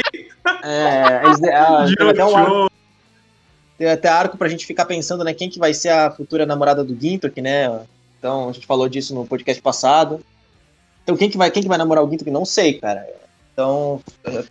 [0.63, 2.71] É, eles- ah, teve até um arco,
[3.77, 6.83] teve até arco pra gente ficar pensando, né, quem que vai ser a futura namorada
[6.83, 7.81] do Gintok, né?
[8.19, 10.19] Então, a gente falou disso no podcast passado.
[11.03, 12.29] Então, quem que vai, quem que vai namorar o Gintok?
[12.29, 13.07] Não sei, cara.
[13.55, 14.01] Então,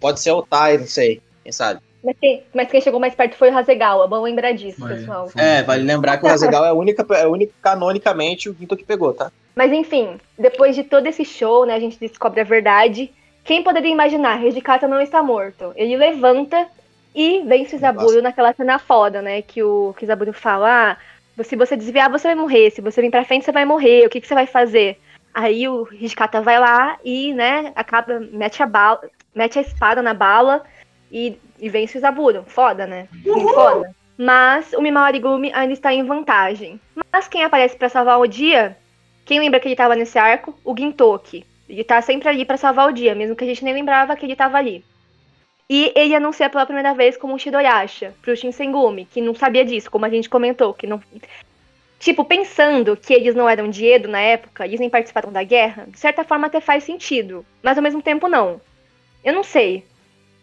[0.01, 1.81] pode ser o Tai, não sei, quem sabe.
[2.03, 4.09] Mas quem, mas quem chegou mais perto foi o Hasegawa.
[4.09, 4.97] Bom lembrar disso, Foi.
[4.97, 5.29] pessoal.
[5.37, 8.85] É, vale lembrar que o Hasegawa é a única, é a única canonicamente o Gintok
[8.85, 9.31] pegou, tá?
[9.55, 13.13] Mas enfim, depois de todo esse show, né, a gente descobre a verdade.
[13.45, 14.43] Quem poderia imaginar?
[14.45, 15.73] Hijikata não está morto.
[15.77, 16.67] Ele levanta
[17.15, 19.43] e vence o Zaburo naquela cena foda, né?
[19.43, 20.97] Que o, que Zaburo fala: ah,
[21.43, 22.71] se você desviar, você vai morrer.
[22.71, 24.07] Se você vir pra frente, você vai morrer.
[24.07, 24.99] O que, que você vai fazer?
[25.35, 29.01] Aí o Hijikata vai lá e, né, acaba, mete a bala,
[29.35, 30.62] mete a espada na bala
[31.11, 32.45] e, e vence o Zaburo.
[32.47, 33.09] Foda, né?
[33.24, 33.95] Muito Foda.
[34.16, 36.80] Mas o Mimawarigumi ainda está em vantagem.
[37.12, 38.76] Mas quem aparece pra salvar o dia
[39.24, 40.55] quem lembra que ele tava nesse arco?
[40.64, 41.47] O Gintoki.
[41.68, 44.26] Ele tá sempre ali pra salvar o dia, mesmo que a gente nem lembrava que
[44.26, 44.85] ele tava ali.
[45.68, 49.91] E ele anuncia pela primeira vez como um Shidoyasha pro Shinsengumi, que não sabia disso,
[49.91, 51.01] como a gente comentou, que não
[52.05, 55.87] Tipo, pensando que eles não eram de Edo na época, eles nem participaram da guerra,
[55.89, 58.61] de certa forma até faz sentido, mas ao mesmo tempo não.
[59.25, 59.87] Eu não sei.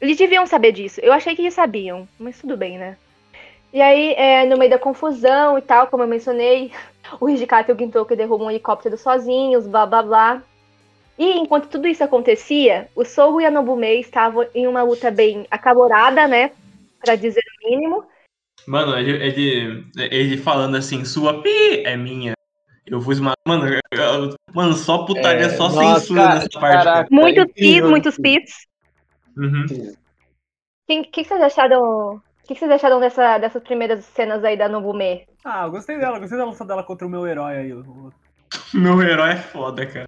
[0.01, 0.99] Eles deviam saber disso.
[1.03, 2.97] Eu achei que eles sabiam, mas tudo bem, né?
[3.71, 6.71] E aí, é, no meio da confusão e tal, como eu mencionei,
[7.21, 10.43] o Hijikata e o Gintoki derrubam um helicóptero sozinhos, blá blá blá.
[11.17, 15.45] E enquanto tudo isso acontecia, o Sogo e a Nobume estavam em uma luta bem
[15.51, 16.51] acalorada, né?
[16.99, 18.05] Pra dizer o mínimo.
[18.67, 22.33] Mano, ele, ele, ele falando assim, sua pi é minha.
[22.85, 23.35] Eu vou esmagar.
[23.47, 26.83] Mano, eu- mano, só putaria, É, só nossa, censura cara, nessa parte.
[26.83, 27.09] caraca.
[27.11, 27.89] Muitos pits, incrível.
[27.89, 28.53] muitos pits.
[29.37, 29.65] Uhum.
[30.89, 32.15] O que, que vocês acharam?
[32.15, 35.25] O que, que vocês acharam dessa, dessas primeiras cenas aí da Nobume?
[35.45, 37.73] Ah, eu gostei dela, gostei da luta dela contra o meu herói aí.
[38.73, 40.07] Meu herói é foda, cara.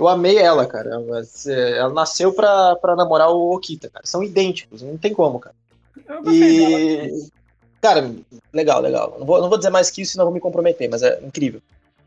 [0.00, 0.98] Eu amei ela, cara.
[0.98, 4.06] Mas, é, Ela nasceu pra, pra namorar o Okita, cara.
[4.06, 5.54] São idênticos, não tem como, cara.
[6.26, 7.28] E.
[7.82, 8.10] Cara,
[8.50, 9.16] legal, legal.
[9.18, 11.20] Não vou, não vou dizer mais que isso, senão eu vou me comprometer, mas é
[11.22, 11.60] incrível.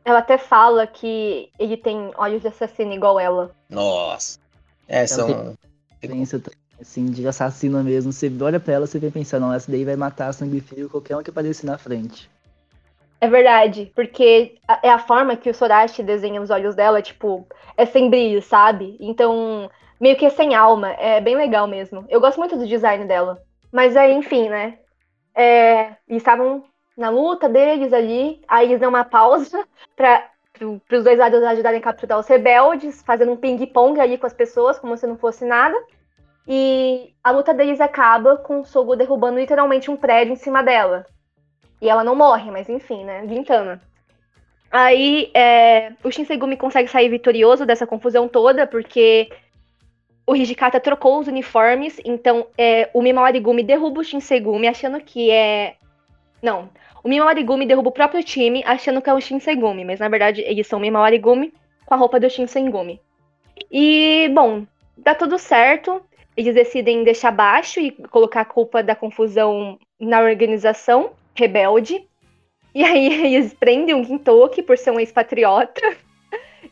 [0.03, 3.51] Ela até fala que ele tem olhos de assassino igual ela.
[3.69, 4.39] Nossa.
[4.87, 5.55] É, são.
[6.01, 6.41] Pensa,
[6.81, 8.11] assim, de assassina mesmo.
[8.11, 11.15] Você olha pra ela, você vem pensar, não, essa daí vai matar sangue frio qualquer
[11.15, 12.29] um que aparecer na frente.
[13.23, 17.47] É verdade, porque é a forma que o Sorashi desenha os olhos dela, tipo,
[17.77, 18.97] é sem brilho, sabe?
[18.99, 20.89] Então, meio que é sem alma.
[20.99, 22.05] É bem legal mesmo.
[22.09, 23.41] Eu gosto muito do design dela.
[23.71, 24.77] Mas aí, enfim, né?
[25.33, 26.65] É, eles estavam
[26.97, 29.65] na luta deles ali, aí eles dão uma pausa
[29.95, 30.29] para
[30.91, 34.77] os dois lados ajudarem a capturar os rebeldes, fazendo um ping-pong ali com as pessoas,
[34.77, 35.81] como se não fosse nada.
[36.45, 41.05] E a luta deles acaba com o Sogo derrubando literalmente um prédio em cima dela.
[41.83, 43.27] E ela não morre, mas enfim, né?
[43.27, 43.81] Gintama.
[44.71, 49.29] Aí é, o Shinsegumi consegue sair vitorioso dessa confusão toda, porque
[50.25, 55.75] o Hijikata trocou os uniformes, então é, o Mimawarigumi derruba o Shinsegumi, achando que é.
[56.41, 56.69] Não.
[57.03, 60.65] O Mimawarigumi derruba o próprio time, achando que é o Shinsegumi, mas na verdade eles
[60.65, 61.53] são o Mimawarigumi
[61.85, 63.01] com a roupa do Shinsengumi.
[63.69, 64.65] E, bom,
[64.97, 66.01] dá tudo certo.
[66.37, 72.07] Eles decidem deixar baixo e colocar a culpa da confusão na organização rebelde.
[72.73, 75.81] E aí eles prendem o Gintoki por ser um ex-patriota.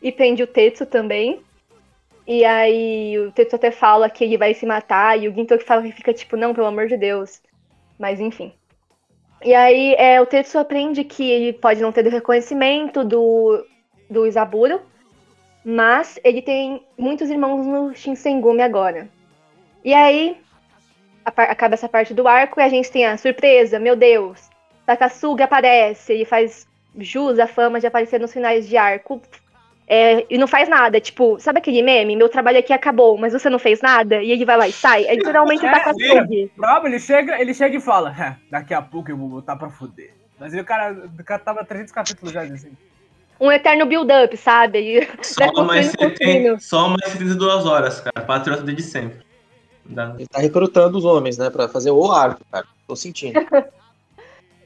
[0.02, 1.40] e prende o Tetsu também.
[2.26, 5.20] E aí o Tetsu até fala que ele vai se matar.
[5.20, 7.40] E o Gintoki fala que fica tipo, não, pelo amor de Deus.
[7.98, 8.52] Mas enfim.
[9.44, 13.64] E aí é, o Tetsu aprende que ele pode não ter o reconhecimento do,
[14.08, 14.80] do Isaburo.
[15.64, 19.08] Mas ele tem muitos irmãos no Shinsengumi agora.
[19.84, 20.36] E aí
[21.24, 24.51] acaba essa parte do arco e a gente tem a surpresa, meu Deus.
[24.96, 26.66] Takasuga aparece, ele faz
[26.98, 29.20] jus à fama de aparecer nos finais de arco.
[29.86, 32.16] É, e não faz nada, tipo, sabe aquele meme?
[32.16, 34.22] Meu trabalho aqui acabou, mas você não fez nada?
[34.22, 35.04] E ele vai lá e sai.
[35.04, 36.26] É literalmente o É, Takasuga.
[36.56, 39.68] Brabo, ele chega, ele chega e fala, "É, daqui a pouco eu vou botar pra
[39.70, 40.14] fuder.
[40.38, 42.72] Mas aí o cara, o cara tava 300 capítulos já assim.
[43.40, 44.78] Um eterno build-up, sabe?
[44.78, 46.60] E Só mais, construindo, 70, construindo.
[46.60, 48.24] só mais 72 horas, cara.
[48.26, 49.20] Patriota desde sempre.
[49.84, 52.64] Dá- Ele tá recrutando os homens, né, pra fazer o arco, cara.
[52.86, 53.34] Tô sentindo.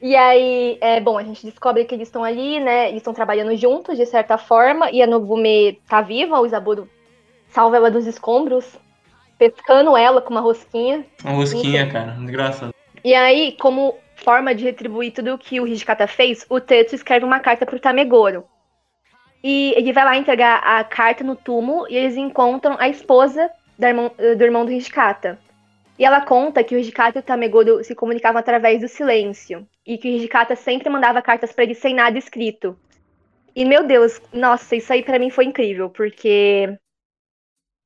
[0.01, 2.89] E aí, é, bom, a gente descobre que eles estão ali, né?
[2.89, 6.87] Eles estão trabalhando juntos, de certa forma, e a Nobume tá viva, o Isaburo
[7.49, 8.77] salva ela dos escombros,
[9.39, 11.05] pescando ela com uma rosquinha.
[11.23, 12.15] Uma rosquinha, cara.
[12.19, 12.73] Engraçado.
[13.03, 17.25] E aí, como forma de retribuir tudo o que o Hijikata fez, o Tetsu escreve
[17.25, 18.43] uma carta pro Tamegoro.
[19.43, 23.89] E ele vai lá entregar a carta no túmulo e eles encontram a esposa da
[23.89, 25.39] irmão- do irmão do Hijikata.
[25.97, 29.67] E ela conta que o Hijikata e o Tamegoro se comunicavam através do silêncio.
[29.85, 32.77] E que o Hijikata sempre mandava cartas pra ele sem nada escrito.
[33.55, 36.77] E, meu Deus, nossa, isso aí pra mim foi incrível, porque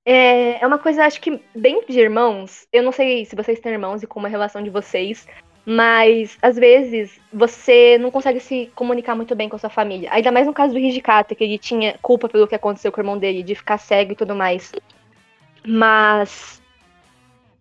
[0.06, 2.68] É, é uma coisa, acho que, bem de irmãos.
[2.74, 5.28] Eu não sei se vocês têm irmãos e como é a relação de vocês,
[5.66, 10.10] mas às vezes você não consegue se comunicar muito bem com a sua família.
[10.12, 13.04] Ainda mais no caso do Hijikata, que ele tinha culpa pelo que aconteceu com o
[13.04, 14.72] irmão dele, de ficar cego e tudo mais.
[15.66, 16.61] Mas.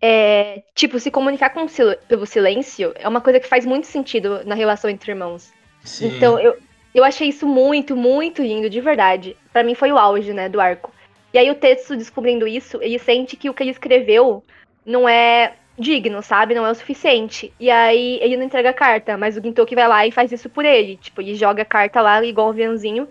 [0.01, 4.41] É, tipo, se comunicar com sil pelo silêncio é uma coisa que faz muito sentido
[4.45, 5.53] na relação entre irmãos.
[5.83, 6.07] Sim.
[6.07, 6.57] Então, eu,
[6.93, 9.37] eu achei isso muito, muito lindo, de verdade.
[9.53, 10.91] Pra mim foi o auge, né, do arco.
[11.33, 14.43] E aí o texto descobrindo isso, ele sente que o que ele escreveu
[14.85, 16.53] não é digno, sabe?
[16.53, 17.53] Não é o suficiente.
[17.59, 20.49] E aí ele não entrega a carta, mas o Gintoki vai lá e faz isso
[20.49, 20.97] por ele.
[20.97, 23.07] Tipo, ele joga a carta lá, igual um aviãozinho,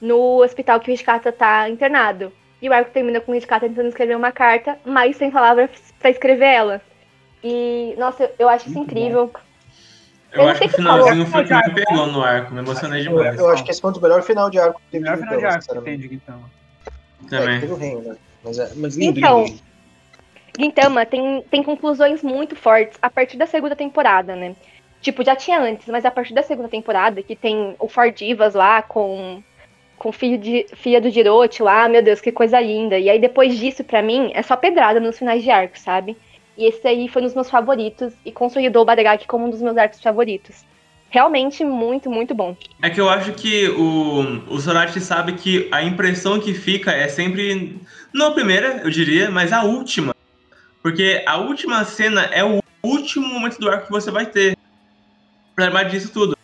[0.00, 2.32] no hospital que o Hishikata tá internado.
[2.60, 6.10] E o arco termina com o Hishikata tentando escrever uma carta, mas sem palavras pra
[6.10, 6.82] escrever ela.
[7.44, 9.30] E, nossa, eu, eu acho isso Muito incrível.
[10.32, 12.22] Eu, Eu não acho sei que o o finalzinho foi o que me pegou no
[12.22, 13.38] arco, me emocionei demais.
[13.38, 15.22] Eu acho que esse foi dos melhores final de arco que O teve melhor de
[15.22, 16.50] final de arco que tem de Gintama.
[17.26, 17.60] É, Também.
[17.60, 18.16] teve o reino, né?
[18.42, 19.60] Mas, é, mas lindo, Então, lindo.
[20.58, 24.56] Gintama tem, tem conclusões muito fortes a partir da segunda temporada, né?
[25.00, 28.54] Tipo, já tinha antes, mas a partir da segunda temporada, que tem o Ford Divas
[28.54, 29.42] lá com
[29.98, 32.98] com filho de, filha do Jirote lá, meu Deus, que coisa linda.
[32.98, 36.16] E aí depois disso, pra mim, é só pedrada nos finais de arco, sabe?
[36.56, 39.60] E esse aí foi um dos meus favoritos e consolidou o Badagaki como um dos
[39.60, 40.64] meus arcos favoritos.
[41.08, 42.56] Realmente muito, muito bom.
[42.82, 47.08] É que eu acho que o, o Sorachi sabe que a impressão que fica é
[47.08, 47.80] sempre.
[48.12, 50.14] Não a primeira, eu diria, mas a última.
[50.82, 54.56] Porque a última cena é o último momento do arco que você vai ter.
[55.54, 56.35] Pra lembrar disso tudo.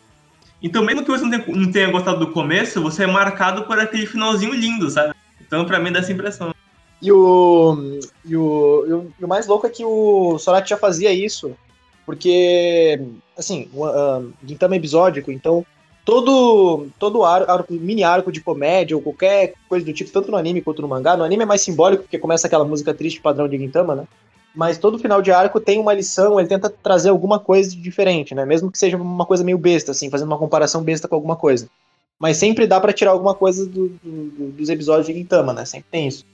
[0.62, 4.54] Então, mesmo que você não tenha, gostado do começo, você é marcado por aquele finalzinho
[4.54, 5.12] lindo, sabe?
[5.40, 6.54] Então, pra mim, dá essa impressão.
[7.00, 10.76] E o, e, o, e o, e o mais louco é que o Sorachi já
[10.76, 11.56] fazia isso,
[12.06, 13.00] porque,
[13.36, 15.66] assim, o uh, Gintama é episódico, então
[16.04, 20.62] todo, todo arco- mini arco de comédia ou qualquer coisa do tipo, tanto no anime
[20.62, 23.58] quanto no mangá, no anime é mais simbólico, porque começa aquela música triste padrão de
[23.58, 24.04] Gintama, né?
[24.54, 28.34] Mas todo final de arco tem uma lição, ele tenta trazer alguma coisa de diferente,
[28.34, 28.44] né?
[28.44, 31.68] Mesmo que seja uma coisa meio besta, assim, fazendo uma comparação besta com alguma coisa.
[32.18, 35.64] Mas sempre dá pra tirar alguma coisa do- do- do- dos episódios de Gintama, né?
[35.64, 36.24] Sempre tem isso.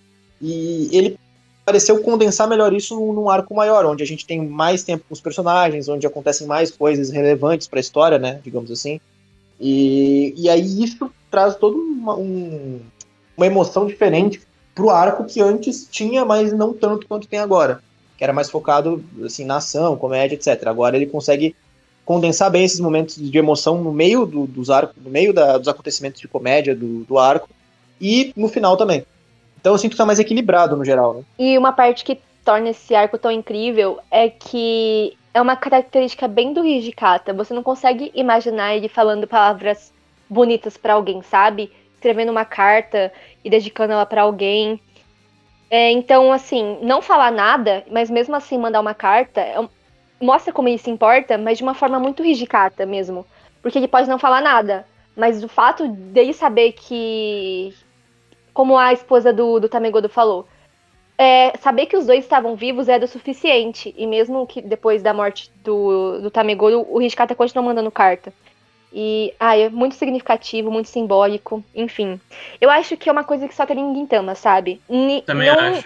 [0.42, 1.16] E ele
[1.64, 5.20] pareceu condensar melhor isso num, arco maior, onde a gente tem mais tempo com os
[5.20, 8.40] personagens, onde acontecem mais coisas relevantes pra história, né?
[8.42, 9.00] Digamos assim.
[9.60, 12.80] E, e aí isso traz toda uma, um-
[13.36, 14.40] uma emoção diferente
[14.74, 17.80] pro arco que antes tinha, mas não tanto quanto tem agora.
[18.18, 20.68] Que era mais focado assim, na ação, comédia, etc.
[20.68, 21.56] Agora ele consegue
[22.04, 25.68] condensar bem esses momentos de emoção no meio do- dos arcos, no meio da- dos
[25.68, 27.48] acontecimentos de comédia do, do arco,
[28.00, 29.04] e no final também.
[29.60, 31.22] Então eu sinto que tá mais equilibrado no geral, né?
[31.38, 36.52] E uma parte que torna esse arco tão incrível é que é uma característica bem
[36.54, 37.32] do Hijikata.
[37.34, 39.92] Você não consegue imaginar ele falando palavras
[40.28, 41.70] bonitas pra alguém, sabe?
[41.94, 43.12] Escrevendo uma carta
[43.44, 44.80] e dedicando ela pra alguém.
[45.70, 49.68] É, então, assim, não falar nada, mas mesmo assim mandar uma carta, é
[50.20, 53.26] mostra como ele se importa, mas de uma forma muito Hijikata mesmo.
[53.62, 57.74] Porque ele pode não falar nada, mas o fato dele saber que.
[58.52, 60.48] Como a esposa do, do Tamegodo falou,
[61.16, 63.94] é, saber que os dois estavam vivos era o suficiente.
[63.96, 68.32] E mesmo que depois da morte do, do Tamegodo, o Hishikata continuou mandando carta.
[68.92, 72.18] E, ah, é muito significativo, muito simbólico, enfim.
[72.60, 74.80] Eu acho que é uma coisa que só teria em Gintama, sabe?
[74.88, 75.84] Ni- Também não- acho.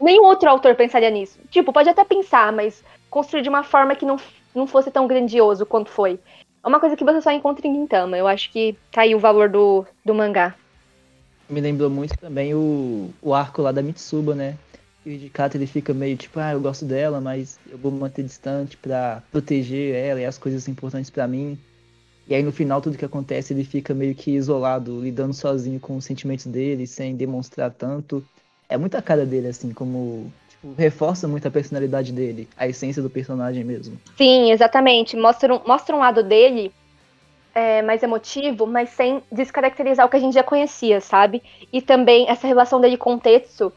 [0.00, 1.38] Nenhum outro autor pensaria nisso.
[1.50, 4.16] Tipo, pode até pensar, mas construir de uma forma que não,
[4.54, 6.20] não fosse tão grandioso quanto foi.
[6.64, 8.16] É uma coisa que você só encontra em Gintama.
[8.16, 10.54] Eu acho que tá aí o valor do, do mangá.
[11.48, 14.56] Me lembrou muito também o, o arco lá da Mitsuba, né?
[15.02, 17.98] Que o Hijikata ele fica meio tipo, ah, eu gosto dela, mas eu vou me
[17.98, 21.58] manter distante pra proteger ela e as coisas importantes pra mim.
[22.28, 25.96] E aí no final tudo que acontece ele fica meio que isolado, lidando sozinho com
[25.96, 28.24] os sentimentos dele, sem demonstrar tanto.
[28.68, 30.32] É muita cara dele, assim, como.
[30.48, 33.96] Tipo, reforça muito a personalidade dele, a essência do personagem mesmo.
[34.16, 35.16] Sim, exatamente.
[35.16, 36.72] Mostra um, mostra um lado dele
[37.54, 41.42] é, mais emotivo, mas sem descaracterizar o que a gente já conhecia, sabe?
[41.72, 43.72] E também essa relação dele com o Tetsu.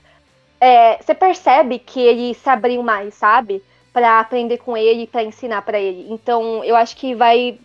[0.59, 3.63] é, você percebe que ele se abriu mais, sabe?
[3.93, 6.07] Pra aprender com ele, pra ensinar pra ele.
[6.11, 7.59] Então, eu acho que vai.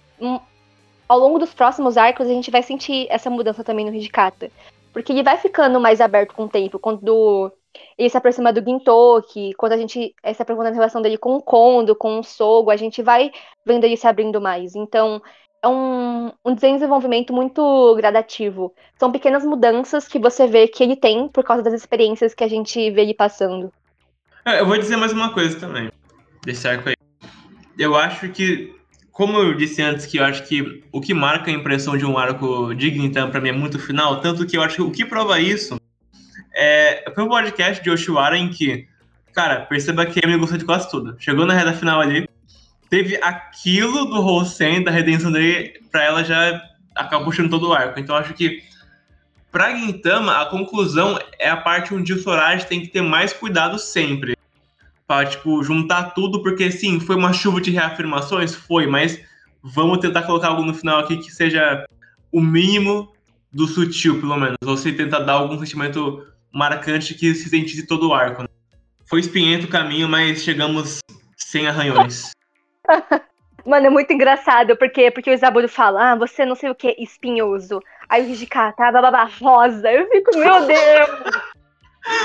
[1.09, 4.51] Ao longo dos próximos arcos, a gente vai sentir essa mudança também no Hijikata.
[4.93, 6.79] Porque ele vai ficando mais aberto com o tempo.
[6.79, 7.53] Quando
[7.99, 11.35] ele se aproxima do Gintoki, quando a gente eh, se aprofunda na relação dele com
[11.35, 13.33] o Kondo, com o Sogo, a gente vai
[13.67, 14.75] vendo ele se abrindo mais.
[14.77, 15.21] Então,
[15.65, 18.75] é um, um desenvolvimento muito gradativo.
[18.99, 22.49] São pequenas mudanças que você vê que ele tem por causa das experiências que a
[22.49, 23.73] gente vê ele passando.
[24.45, 25.91] É, Eu vou dizer mais uma coisa também,
[26.45, 26.95] desse arco aí.
[27.79, 28.75] Eu acho que,
[29.15, 32.19] como eu disse antes, que eu acho que o que marca a impressão de um
[32.19, 35.05] arco de Gintama pra mim é muito final, tanto que eu acho que o que
[35.05, 35.81] prova isso
[36.53, 38.89] é, foi um podcast de Oshiwara em que,
[39.33, 41.15] cara, perceba que Amy gostou de quase tudo.
[41.21, 42.29] Chegou na reta final ali,
[42.91, 46.61] teve aquilo do Hosen, da redenção dele, pra ela já
[46.93, 48.01] acabou puxando todo o arco.
[48.01, 48.65] Então acho que
[49.53, 53.79] pra Gintama, a conclusão é a parte onde o Soraji tem que ter mais cuidado
[53.79, 54.37] sempre.
[55.07, 58.55] Pra, tipo, juntar tudo, porque sim, foi uma chuva de reafirmações?
[58.55, 59.21] Foi, mas
[59.63, 61.87] vamos tentar colocar algo no final aqui que seja
[62.33, 63.13] o mínimo
[63.53, 64.57] do sutil, pelo menos.
[64.65, 68.43] Ou se tentar dar algum sentimento marcante que se sentisse todo o arco.
[68.43, 68.49] Né?
[69.07, 71.01] Foi espinhento o caminho, mas chegamos
[71.37, 72.33] sem arranhões.
[73.67, 76.95] Mano, é muito engraçado, porque, porque o Isaburo fala, ah, você não sei o que,
[76.99, 77.81] espinhoso.
[78.09, 79.91] Aí o Hijikata, bababá, rosa.
[79.91, 81.55] Eu fico, meu Deus!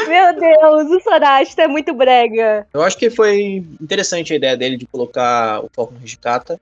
[0.08, 2.68] Meu Deus, o Sorashita é muito brega.
[2.74, 6.60] Eu acho que foi interessante a ideia dele de colocar o foco no Hijikata,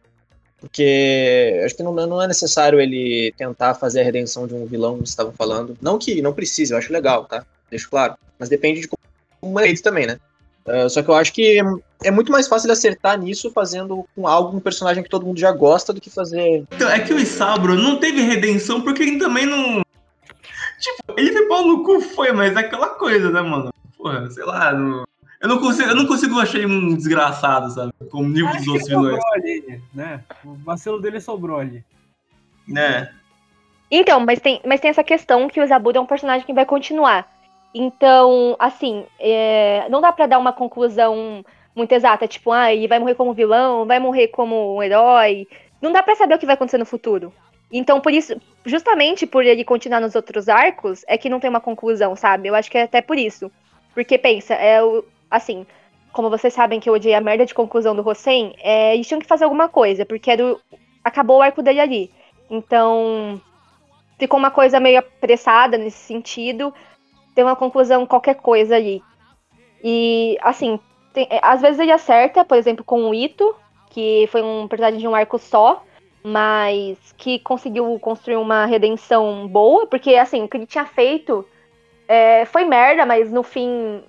[0.59, 4.91] porque acho que não, não é necessário ele tentar fazer a redenção de um vilão,
[4.91, 5.78] como vocês estavam falando.
[5.82, 7.45] Não que não precise, eu acho legal, tá?
[7.70, 8.15] Deixo claro.
[8.39, 8.89] Mas depende de
[9.41, 10.20] como é ele também, né?
[10.65, 11.61] Uh, só que eu acho que
[12.03, 15.51] é muito mais fácil acertar nisso fazendo com algo um personagem que todo mundo já
[15.51, 16.65] gosta do que fazer.
[16.72, 19.82] Então, é que o Isabro não teve redenção porque ele também não.
[20.80, 23.74] Tipo, ele foi pau no cu, foi, mas é aquela coisa, né, mano?
[23.98, 24.72] Porra, sei lá.
[24.74, 25.06] Não...
[25.40, 27.94] Eu, não consigo, eu não consigo achar ele um desgraçado, sabe?
[28.10, 29.20] Como nível dos outros vilões.
[29.34, 30.24] Ali, né?
[30.44, 31.84] O vacilo dele sobrou ali.
[32.68, 33.12] Né?
[33.90, 36.66] Então, mas tem, mas tem essa questão que o Zaburo é um personagem que vai
[36.66, 37.28] continuar.
[37.74, 41.44] Então, assim, é, não dá para dar uma conclusão
[41.76, 45.48] muito exata, tipo, ah, ele vai morrer como vilão, vai morrer como um herói.
[45.80, 47.32] Não dá para saber o que vai acontecer no futuro.
[47.72, 51.59] Então, por isso, justamente por ele continuar nos outros arcos, é que não tem uma
[51.59, 52.47] conclusão, sabe?
[52.47, 53.51] Eu acho que é até por isso.
[53.93, 55.03] Porque pensa, é o.
[55.30, 55.65] Assim,
[56.13, 59.20] como vocês sabem que eu odiei a merda de conclusão do Hossein, é, eles tinham
[59.20, 60.59] que fazer alguma coisa, porque era o,
[61.03, 62.11] acabou o arco dele ali.
[62.49, 63.41] Então,
[64.18, 66.74] ficou uma coisa meio apressada nesse sentido
[67.36, 69.01] ter uma conclusão qualquer coisa ali.
[69.84, 70.80] E, assim,
[71.13, 73.55] tem, é, às vezes ele acerta, por exemplo, com o Ito,
[73.91, 75.84] que foi um personagem de um arco só,
[76.24, 81.45] mas que conseguiu construir uma redenção boa, porque, assim, o que ele tinha feito
[82.07, 84.01] é, foi merda, mas no fim,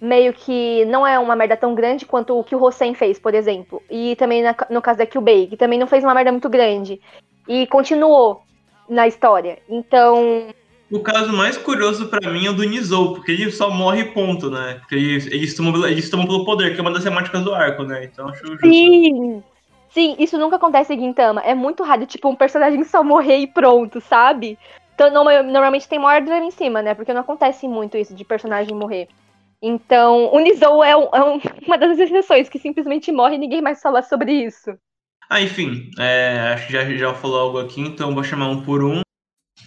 [0.00, 3.34] meio que não é uma merda tão grande quanto o que o Hossein fez, por
[3.34, 3.82] exemplo.
[3.90, 7.00] E também na, no caso da Kyubei, que também não fez uma merda muito grande.
[7.48, 8.42] E continuou
[8.88, 9.58] na história.
[9.68, 10.48] Então,
[10.90, 14.50] o caso mais curioso para mim é o do Nizou, porque ele só morre ponto,
[14.50, 14.76] né?
[14.80, 17.82] Porque eles, eles, tomam, eles tomam pelo poder, que é uma das temáticas do arco,
[17.82, 18.04] né?
[18.04, 18.60] Então acho justo.
[18.60, 19.42] Sim!
[19.94, 21.40] Sim, isso nunca acontece em Gintama.
[21.42, 24.58] É muito raro, tipo, um personagem só morrer e pronto, sabe?
[24.92, 26.94] Então, normalmente tem maior drama em cima, né?
[26.94, 29.08] Porque não acontece muito isso de personagem morrer.
[29.62, 33.62] Então, o Nizou é, um, é um, uma das exceções que simplesmente morre e ninguém
[33.62, 34.76] mais fala sobre isso.
[35.30, 38.82] Ah, enfim, é, acho que já, já falou algo aqui, então vou chamar um por
[38.82, 39.00] um.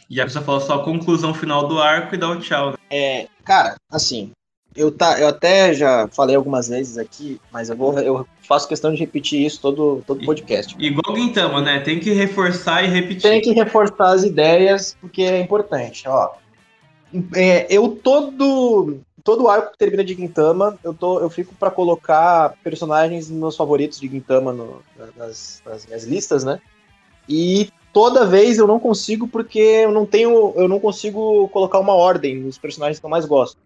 [0.09, 2.71] E a pessoa fala só a conclusão final do arco e dá o tchau.
[2.71, 2.78] Né?
[2.89, 4.32] É, cara, assim,
[4.78, 8.93] eu, tá, eu até já falei algumas vezes aqui, mas eu vou eu faço questão
[8.93, 10.75] de repetir isso todo todo podcast.
[10.80, 11.80] Igual Guintama, né?
[11.80, 13.23] Tem que reforçar e repetir.
[13.23, 16.32] Tem que reforçar as ideias porque é importante, ó.
[17.36, 22.53] É, eu todo todo arco que termina de Gintama, eu tô eu fico para colocar
[22.63, 24.82] personagens meus favoritos de Gintama no,
[25.17, 26.61] nas, nas minhas listas, né?
[27.28, 31.93] E toda vez eu não consigo porque eu não tenho, eu não consigo colocar uma
[31.93, 33.57] ordem nos personagens que eu mais gosto.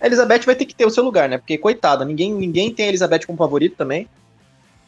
[0.00, 1.38] A Elizabeth vai ter que ter o seu lugar, né?
[1.38, 4.08] Porque coitada, ninguém, ninguém tem a Elizabeth como favorito também.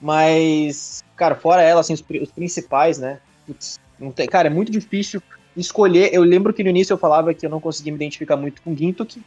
[0.00, 3.18] Mas, cara, fora ela, assim, os, os principais, né?
[3.46, 5.22] Putz, não tem, cara, é muito difícil
[5.56, 6.10] escolher.
[6.12, 8.76] Eu lembro que no início eu falava que eu não conseguia me identificar muito com
[8.76, 9.22] Gintoki,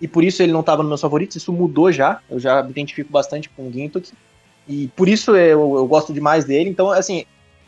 [0.00, 1.36] e por isso ele não estava nos meus favoritos.
[1.36, 2.20] Isso mudou já.
[2.28, 4.12] Eu já me identifico bastante com Gintoki.
[4.68, 6.68] E por isso eu, eu gosto demais dele.
[6.68, 7.24] Então, assim,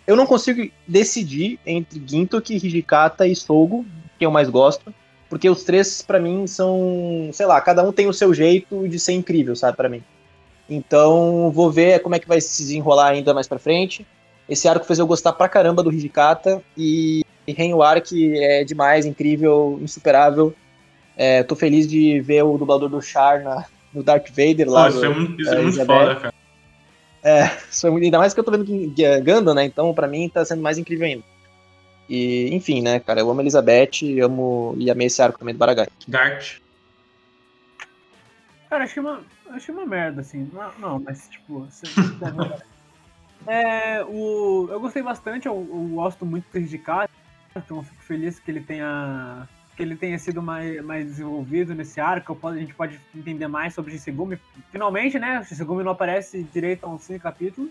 [0.06, 3.86] eu não consigo decidir entre Gintoki, Hijikata e Sogo,
[4.18, 4.92] que eu mais gosto,
[5.28, 8.98] porque os três para mim são, sei lá, cada um tem o seu jeito de
[8.98, 10.02] ser incrível, sabe, para mim.
[10.68, 14.06] Então, vou ver como é que vai se desenrolar ainda mais para frente.
[14.48, 17.54] Esse arco fez eu gostar pra caramba do Hijikata e, e
[18.00, 20.54] que é demais, incrível, insuperável.
[21.16, 24.84] É, tô feliz de ver o dublador do Char na, no Darth Vader lá.
[24.84, 26.34] Pô, isso é muito, isso é muito foda, cara.
[27.22, 27.50] É,
[27.84, 29.64] ainda mais que eu tô vendo que Ganda, né?
[29.64, 31.24] Então, pra mim, tá sendo mais incrível ainda.
[32.08, 35.58] E, enfim, né, cara, eu amo a Elizabeth, amo e amei esse arco também do
[35.58, 35.88] Baragai.
[36.08, 36.58] Gart.
[38.70, 40.50] Cara, achei uma, achei uma merda, assim.
[40.52, 41.68] Não, não mas, tipo.
[43.46, 47.12] é, o, eu gostei bastante, eu, eu gosto muito do Rijikata,
[47.54, 49.46] então fico feliz que ele tenha
[49.78, 53.92] que ele tenha sido mais, mais desenvolvido nesse arco, a gente pode entender mais sobre
[53.92, 54.36] Shishigumi.
[54.72, 55.38] Finalmente, né?
[55.38, 57.70] O Shishigumi não aparece direito a uns cinco capítulos.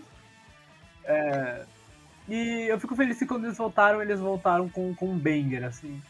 [1.04, 1.66] É...
[2.28, 6.00] E eu fico feliz que quando eles voltaram, eles voltaram com, com um banger, assim.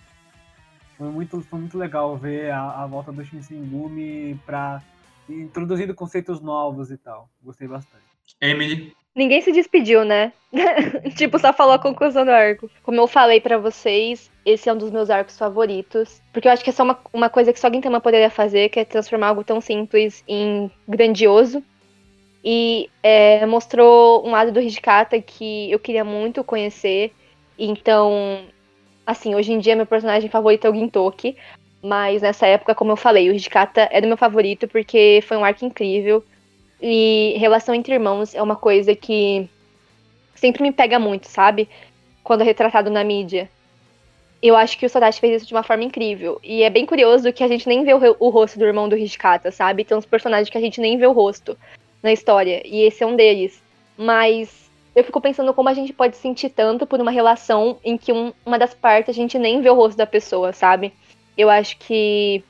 [0.97, 4.83] Foi muito, foi muito legal ver a, a volta do Shinsengumi pra
[5.29, 7.29] introduzindo conceitos novos e tal.
[7.43, 8.05] Gostei bastante.
[8.41, 8.93] Emily.
[9.14, 10.33] Ninguém se despediu, né?
[11.16, 12.71] tipo, só falou a conclusão do arco.
[12.83, 16.23] Como eu falei pra vocês, esse é um dos meus arcos favoritos.
[16.33, 18.81] Porque eu acho que é só uma, uma coisa que só Gintama poderia fazer, que
[18.81, 21.62] é transformar algo tão simples em grandioso.
[22.51, 27.12] E é, mostrou um lado do Hijikata que eu queria muito conhecer.
[27.59, 28.42] Então,
[29.07, 31.36] assim, hoje em dia meu personagem favorito é o Gintoki.
[31.82, 35.44] Mas nessa época, como eu falei, o Hijikata é do meu favorito porque foi um
[35.44, 36.24] arco incrível.
[36.80, 39.46] E relação entre irmãos é uma coisa que
[40.34, 41.68] sempre me pega muito, sabe?
[42.24, 43.51] Quando é retratado na mídia.
[44.40, 46.40] Eu acho que o Sodashi fez isso de uma forma incrível.
[46.42, 48.96] E é bem curioso que a gente nem vê o, o rosto do irmão do
[48.96, 49.84] Hijikata, sabe?
[49.84, 51.55] Tem uns personagens que a gente nem vê o rosto
[52.03, 52.62] na história.
[52.64, 53.62] E esse é um deles.
[53.96, 58.12] Mas eu fico pensando como a gente pode sentir tanto por uma relação em que
[58.12, 60.92] um, uma das partes a gente nem vê o rosto da pessoa, sabe?
[61.36, 62.42] Eu acho que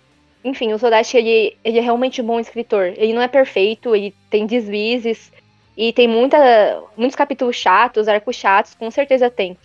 [0.45, 2.95] enfim, o Sodashi, ele, ele é realmente um bom escritor.
[2.97, 5.33] Ele não é perfeito, ele tem deslizes
[5.77, 9.57] e tem muita, muitos capítulos chatos, arcos chatos, com certeza tem.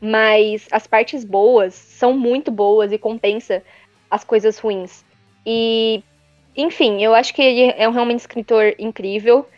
[0.00, 3.62] Mas as partes boas são muito boas e compensa
[4.10, 5.04] as coisas ruins.
[5.46, 6.02] E,
[6.56, 9.48] enfim, eu acho que ele é um realmente escritor incrível.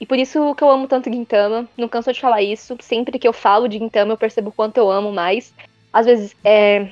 [0.00, 1.68] E por isso que eu amo tanto Gintama.
[1.76, 2.76] Não canso de falar isso.
[2.80, 5.54] Sempre que eu falo de Gintama, eu percebo o quanto eu amo mais.
[5.92, 6.88] Às vezes, é,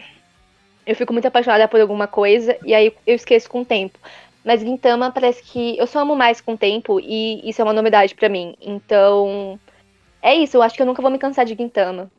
[0.87, 3.99] eu fico muito apaixonada por alguma coisa e aí eu esqueço com o tempo.
[4.45, 7.73] Mas Gintama parece que eu só amo mais com o tempo e isso é uma
[7.73, 8.55] novidade para mim.
[8.61, 9.59] Então,
[10.23, 10.57] é isso.
[10.57, 12.11] Eu acho que eu nunca vou me cansar de Gintama.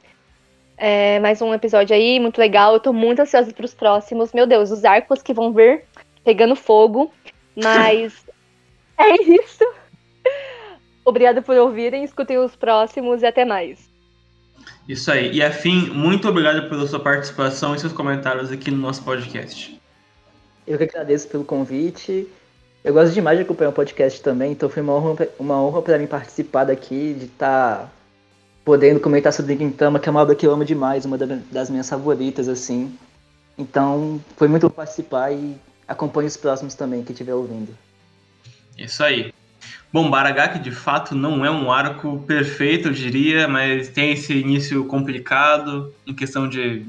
[0.77, 2.73] É mais um episódio aí, muito legal.
[2.73, 4.33] Eu tô muito ansiosa pros próximos.
[4.33, 5.83] Meu Deus, os arcos que vão vir
[6.25, 7.13] pegando fogo.
[7.55, 8.25] Mas
[8.97, 9.63] é isso.
[11.05, 13.87] Obrigada por ouvirem, escutem os próximos e até mais.
[14.89, 15.31] Isso aí.
[15.31, 19.79] E afim, muito obrigado pela sua participação e seus comentários aqui no nosso podcast.
[20.67, 22.27] Eu que agradeço pelo convite.
[22.83, 25.97] Eu gosto demais de acompanhar o podcast também, então foi uma honra, uma honra para
[25.97, 27.91] mim participar daqui, de estar tá
[28.63, 31.89] podendo comentar sobre Gintama, que é uma obra que eu amo demais, uma das minhas
[31.89, 32.95] favoritas, assim.
[33.57, 35.55] Então, foi muito bom participar e
[35.87, 37.75] acompanhe os próximos também, que estiver ouvindo.
[38.77, 39.33] Isso aí.
[39.91, 44.85] Bom, Baragaki de fato não é um arco perfeito, eu diria, mas tem esse início
[44.85, 46.85] complicado em questão de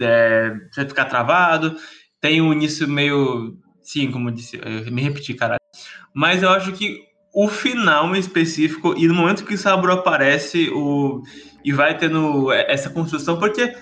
[0.00, 1.76] é, ficar travado.
[2.20, 3.56] Tem um início meio.
[3.82, 5.60] Sim, como eu disse, eu me repeti, caralho.
[6.14, 10.70] Mas eu acho que o final em específico, e no momento que o Saburo aparece
[10.70, 11.22] o,
[11.62, 13.76] e vai tendo essa construção, porque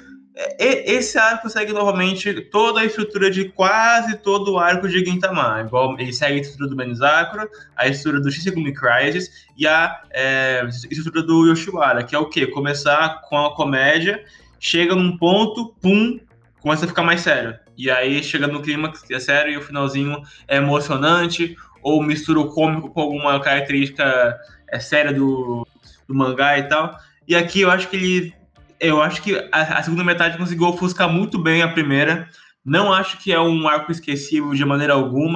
[0.58, 5.62] esse arco segue novamente toda a estrutura de quase todo o arco de Gintama.
[5.64, 10.66] Igual ele segue a estrutura do Benizakura, a estrutura do Shisegumi Crisis e a é,
[10.90, 12.48] estrutura do Yoshiwara, que é o quê?
[12.48, 14.24] Começar com a comédia,
[14.58, 16.18] chega num ponto, pum,
[16.60, 17.56] começa a ficar mais sério.
[17.76, 22.40] E aí chega no clima que é sério e o finalzinho é emocionante, ou mistura
[22.40, 24.36] o cômico com alguma característica
[24.68, 25.64] é, séria do,
[26.08, 26.98] do mangá e tal.
[27.28, 28.43] E aqui eu acho que ele
[28.88, 32.28] eu acho que a, a, segunda metade conseguiu ofuscar muito bem a primeira.
[32.64, 35.34] Não acho que é um arco esquecível de maneira alguma.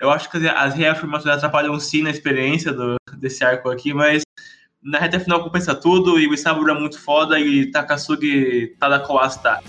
[0.00, 4.22] Eu acho que as reafirmações atrapalham sim na experiência do, desse arco aqui, mas
[4.82, 9.62] na reta final compensa tudo e o Isaburo é muito foda e Takasugi Tadakawasa tá.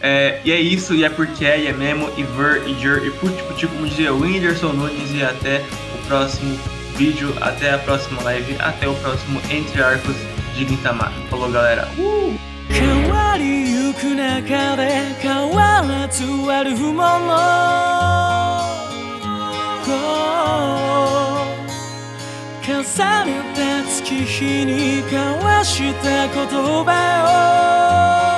[0.00, 3.10] É, e é isso, e é porque e é mesmo, e ver, e jer, e
[3.12, 5.64] puti puti, como dizia o Whindersson Nunes, e até
[5.94, 6.58] o próximo
[6.96, 10.16] vídeo, até a próxima live, até o próximo Entre Arcos
[10.54, 11.10] de Gintama.
[11.30, 11.88] Falou, galera!
[11.98, 12.53] Uh!
[12.74, 16.94] 変わりゆく中で変わらずあるも。
[17.04, 17.34] の
[22.66, 22.82] 重
[23.26, 26.46] ねた月日に交わした言
[26.84, 28.33] 葉を。